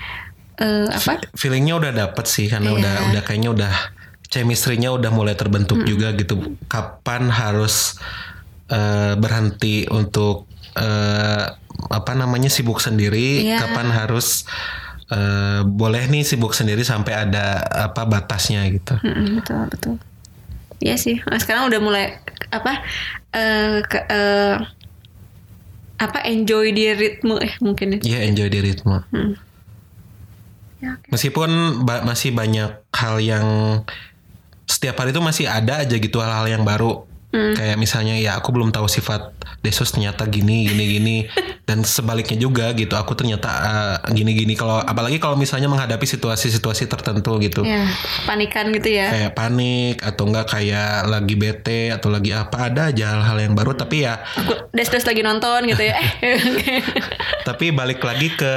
uh, 0.62 0.88
apa? 0.94 1.26
Feelingnya 1.34 1.82
udah 1.82 1.92
dapet 1.92 2.26
sih 2.30 2.46
karena 2.46 2.74
yeah. 2.74 2.80
udah 2.80 2.96
udah 3.10 3.22
kayaknya 3.26 3.50
udah 3.50 3.74
chemistry-nya 4.34 4.90
udah 4.90 5.14
mulai 5.14 5.38
terbentuk 5.38 5.86
hmm. 5.86 5.88
juga 5.88 6.10
gitu. 6.18 6.58
Kapan 6.66 7.30
harus 7.30 8.02
uh, 8.74 9.14
berhenti 9.14 9.86
untuk 9.94 10.50
uh, 10.74 11.54
apa 11.94 12.12
namanya 12.18 12.50
sibuk 12.50 12.82
sendiri? 12.82 13.46
Yeah. 13.46 13.62
Kapan 13.62 13.94
harus 13.94 14.50
uh, 15.14 15.62
boleh 15.70 16.10
nih 16.10 16.26
sibuk 16.26 16.58
sendiri 16.58 16.82
sampai 16.82 17.30
ada 17.30 17.62
apa 17.70 18.10
batasnya 18.10 18.66
gitu? 18.74 18.98
Hmm, 18.98 19.38
betul 19.38 19.62
betul. 19.70 19.96
Iya 20.82 20.98
sih. 20.98 21.22
Nah, 21.30 21.38
sekarang 21.38 21.70
udah 21.70 21.80
mulai 21.80 22.18
apa? 22.50 22.82
Uh, 23.34 23.86
ke, 23.86 24.00
uh, 24.10 24.58
apa 26.02 26.20
enjoy 26.28 26.74
di 26.76 26.92
ritme 26.92 27.40
eh 27.40 27.54
mungkin 27.62 27.98
ya? 27.98 28.00
Iya 28.02 28.20
enjoy 28.34 28.48
di 28.50 28.60
ritme. 28.60 29.00
Hmm. 29.14 29.38
Ya, 30.84 31.00
okay. 31.00 31.10
Meskipun 31.16 31.50
ba 31.88 32.04
masih 32.04 32.36
banyak 32.36 32.76
hal 32.92 33.16
yang 33.24 33.48
setiap 34.74 34.98
hari 34.98 35.14
itu 35.14 35.22
masih 35.22 35.46
ada 35.46 35.86
aja 35.86 35.94
gitu 35.94 36.18
hal-hal 36.18 36.50
yang 36.50 36.66
baru 36.66 37.06
Hmm. 37.34 37.58
Kayak 37.58 37.82
misalnya 37.82 38.14
ya 38.22 38.38
aku 38.38 38.54
belum 38.54 38.70
tahu 38.70 38.86
sifat 38.86 39.34
Desus 39.66 39.90
ternyata 39.90 40.30
gini 40.30 40.70
gini 40.70 40.84
gini 40.86 41.16
dan 41.68 41.82
sebaliknya 41.82 42.38
juga 42.38 42.70
gitu 42.78 42.94
aku 42.94 43.18
ternyata 43.18 43.50
uh, 43.50 43.96
gini 44.14 44.38
gini 44.38 44.54
kalau 44.54 44.78
apalagi 44.78 45.18
kalau 45.18 45.34
misalnya 45.34 45.66
menghadapi 45.66 46.06
situasi-situasi 46.06 46.86
tertentu 46.86 47.34
gitu. 47.42 47.66
Ya, 47.66 47.90
panikan 48.30 48.70
gitu 48.70 48.86
ya. 48.86 49.10
Kayak 49.10 49.32
panik 49.34 49.98
atau 50.06 50.30
enggak 50.30 50.46
kayak 50.46 51.10
lagi 51.10 51.34
bete 51.34 51.90
atau 51.90 52.14
lagi 52.14 52.38
apa 52.38 52.70
ada 52.70 52.94
aja 52.94 53.18
hal-hal 53.18 53.50
yang 53.50 53.58
baru 53.58 53.74
tapi 53.74 54.06
ya 54.06 54.22
aku 54.38 54.70
Desus 54.70 55.02
lagi 55.02 55.26
nonton 55.26 55.66
gitu 55.74 55.90
ya. 55.90 55.98
tapi 57.50 57.74
balik 57.74 58.06
lagi 58.06 58.30
ke 58.30 58.54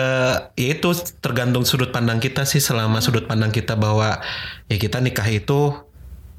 ya 0.53 0.77
itu 0.77 0.93
tergantung 1.25 1.65
sudut 1.65 1.97
pandang 1.97 2.21
kita 2.21 2.45
sih 2.45 2.61
selama 2.61 3.01
sudut 3.01 3.25
pandang 3.25 3.49
kita 3.49 3.73
bahwa 3.73 4.21
ya 4.69 4.77
kita 4.77 5.01
nikah 5.01 5.25
itu 5.33 5.86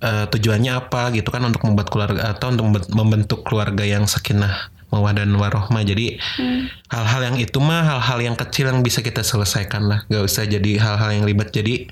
uh, 0.01 0.25
tujuannya 0.29 0.71
apa 0.77 1.13
gitu 1.13 1.29
kan 1.33 1.41
untuk 1.45 1.65
membuat 1.65 1.87
keluarga 1.89 2.33
atau 2.33 2.53
untuk 2.53 2.87
membentuk 2.93 3.41
keluarga 3.45 3.83
yang 3.85 4.05
sakinah 4.05 4.69
mawah 4.87 5.11
dan 5.11 5.31
warohmah. 5.35 5.83
Jadi 5.83 6.19
hmm. 6.19 6.89
hal-hal 6.91 7.21
yang 7.33 7.37
itu 7.39 7.57
mah 7.59 7.83
hal-hal 7.83 8.19
yang 8.23 8.35
kecil 8.39 8.71
yang 8.71 8.79
bisa 8.83 9.03
kita 9.03 9.23
selesaikan 9.23 9.83
lah. 9.87 9.99
Gak 10.07 10.23
usah 10.23 10.47
jadi 10.47 10.79
hal-hal 10.79 11.09
yang 11.21 11.23
ribet. 11.27 11.51
Jadi 11.51 11.91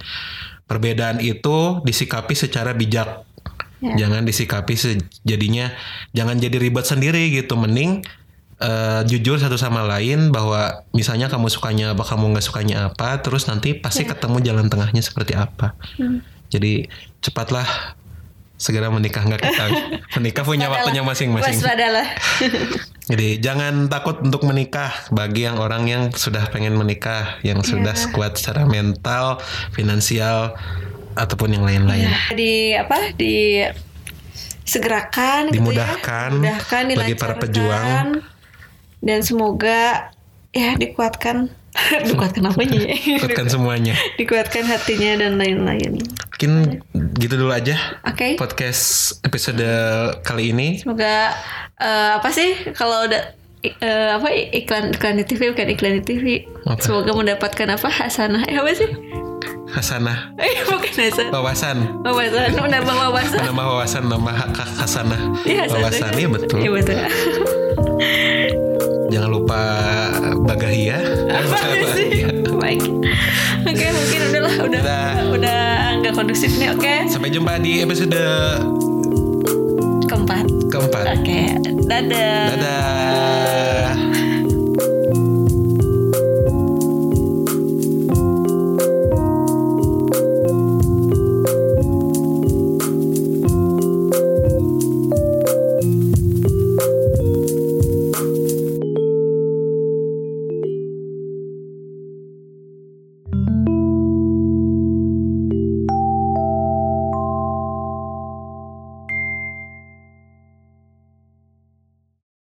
perbedaan 0.66 1.20
itu 1.20 1.84
disikapi 1.84 2.34
secara 2.34 2.74
bijak. 2.74 3.28
Yeah. 3.84 4.08
jangan 4.08 4.24
disikapi 4.24 4.72
jadinya 5.28 5.68
jangan 6.16 6.40
jadi 6.40 6.58
ribet 6.58 6.88
sendiri 6.88 7.28
gitu. 7.36 7.60
Mending 7.60 8.08
uh, 8.64 9.04
jujur 9.04 9.36
satu 9.36 9.60
sama 9.60 9.84
lain 9.84 10.32
bahwa 10.32 10.88
misalnya 10.96 11.28
kamu 11.28 11.52
sukanya 11.52 11.92
apa 11.92 12.08
kamu 12.08 12.32
nggak 12.34 12.46
sukanya 12.48 12.88
apa 12.90 13.20
terus 13.20 13.52
nanti 13.52 13.76
pasti 13.76 14.08
yeah. 14.08 14.16
ketemu 14.16 14.38
jalan 14.48 14.66
tengahnya 14.72 15.04
seperti 15.04 15.36
apa. 15.36 15.76
Hmm 16.00 16.35
jadi 16.50 16.88
cepatlah 17.22 17.68
segera 18.56 18.88
menikah 18.88 19.28
nggak 19.28 19.42
kita 19.44 19.66
menikah 20.20 20.44
punya 20.48 20.72
waktunya 20.72 21.04
masing-masing. 21.04 21.60
Jadi 23.06 23.38
jangan 23.38 23.86
takut 23.86 24.18
untuk 24.26 24.50
menikah 24.50 24.90
bagi 25.14 25.46
yang 25.46 25.62
orang 25.62 25.86
yang 25.86 26.10
sudah 26.10 26.50
pengen 26.50 26.74
menikah, 26.74 27.38
yang 27.46 27.62
yeah. 27.62 27.70
sudah 27.70 27.94
kuat 28.18 28.34
secara 28.34 28.66
mental, 28.66 29.38
finansial 29.78 30.58
ataupun 31.14 31.54
yang 31.54 31.70
lain-lain. 31.70 32.10
Yeah. 32.10 32.34
Di 32.34 32.54
apa? 32.82 33.14
Di 33.14 33.62
segerakan 34.66 35.54
dimudahkan, 35.54 36.30
gitu 36.34 36.50
ya. 36.50 36.58
dimudahkan 36.58 36.84
bagi 36.98 37.14
para 37.14 37.36
pejuang 37.38 38.26
dan 39.06 39.20
semoga 39.22 40.10
ya 40.50 40.74
dikuatkan 40.74 41.54
dikuatkan 42.10 42.44
apanya 42.50 42.90
ya 42.90 42.96
dikuatkan 43.22 43.48
semuanya 43.52 43.94
dikuatkan 44.18 44.66
hatinya 44.66 45.22
dan 45.22 45.38
lain-lain 45.38 46.02
mungkin 46.36 46.84
gitu 47.16 47.40
dulu 47.40 47.56
aja 47.56 47.80
okay. 48.04 48.36
podcast 48.36 49.16
episode 49.24 49.64
kali 50.20 50.52
ini 50.52 50.84
semoga 50.84 51.32
uh, 51.80 52.20
apa 52.20 52.28
sih 52.28 52.76
kalau 52.76 53.08
udah 53.08 53.32
uh, 53.64 54.20
apa 54.20 54.36
iklan 54.52 54.92
iklan 54.92 55.16
di 55.16 55.24
TV 55.24 55.56
bukan 55.56 55.72
iklan 55.72 55.94
di 55.96 56.04
TV 56.04 56.44
apa? 56.68 56.84
semoga 56.84 57.16
mendapatkan 57.16 57.80
apa 57.80 57.88
hasanah 57.88 58.44
eh 58.52 58.60
apa 58.60 58.72
sih 58.76 58.92
Hasanah. 59.66 60.32
Eh 60.40 60.64
bukan 60.72 60.88
hasanah. 60.88 61.36
Wawasan. 61.36 61.78
Wawasan. 62.06 62.54
Menambah 62.56 62.96
wawasan. 62.96 63.40
Menambah 63.44 63.66
wawasan, 63.66 64.04
nambah 64.08 64.36
hasanah. 64.56 65.20
Iya, 65.44 65.68
wawasan, 65.68 66.16
iya 66.16 66.28
betul. 66.32 66.58
Iya 66.64 66.70
betul. 66.72 66.96
Jangan 69.12 69.30
lupa 69.36 69.60
Bagahia. 70.48 70.96
Apa 71.28 71.92
sih? 71.92 72.24
baik. 72.56 72.82
Oke, 73.68 73.86
mungkin 73.92 74.22
udah 74.66 74.82
Dadah. 74.82 75.12
udah 75.32 75.62
nggak 76.02 76.14
kondusif 76.14 76.52
nih. 76.56 76.70
Oke, 76.72 77.08
Sampai 77.08 77.30
jumpa 77.30 77.58
di 77.58 77.82
episode 77.82 78.18
keempat. 80.06 80.46
keempat. 80.68 81.06
Oke, 81.14 81.42
dadah. 81.84 82.42
Dadah. 82.52 83.35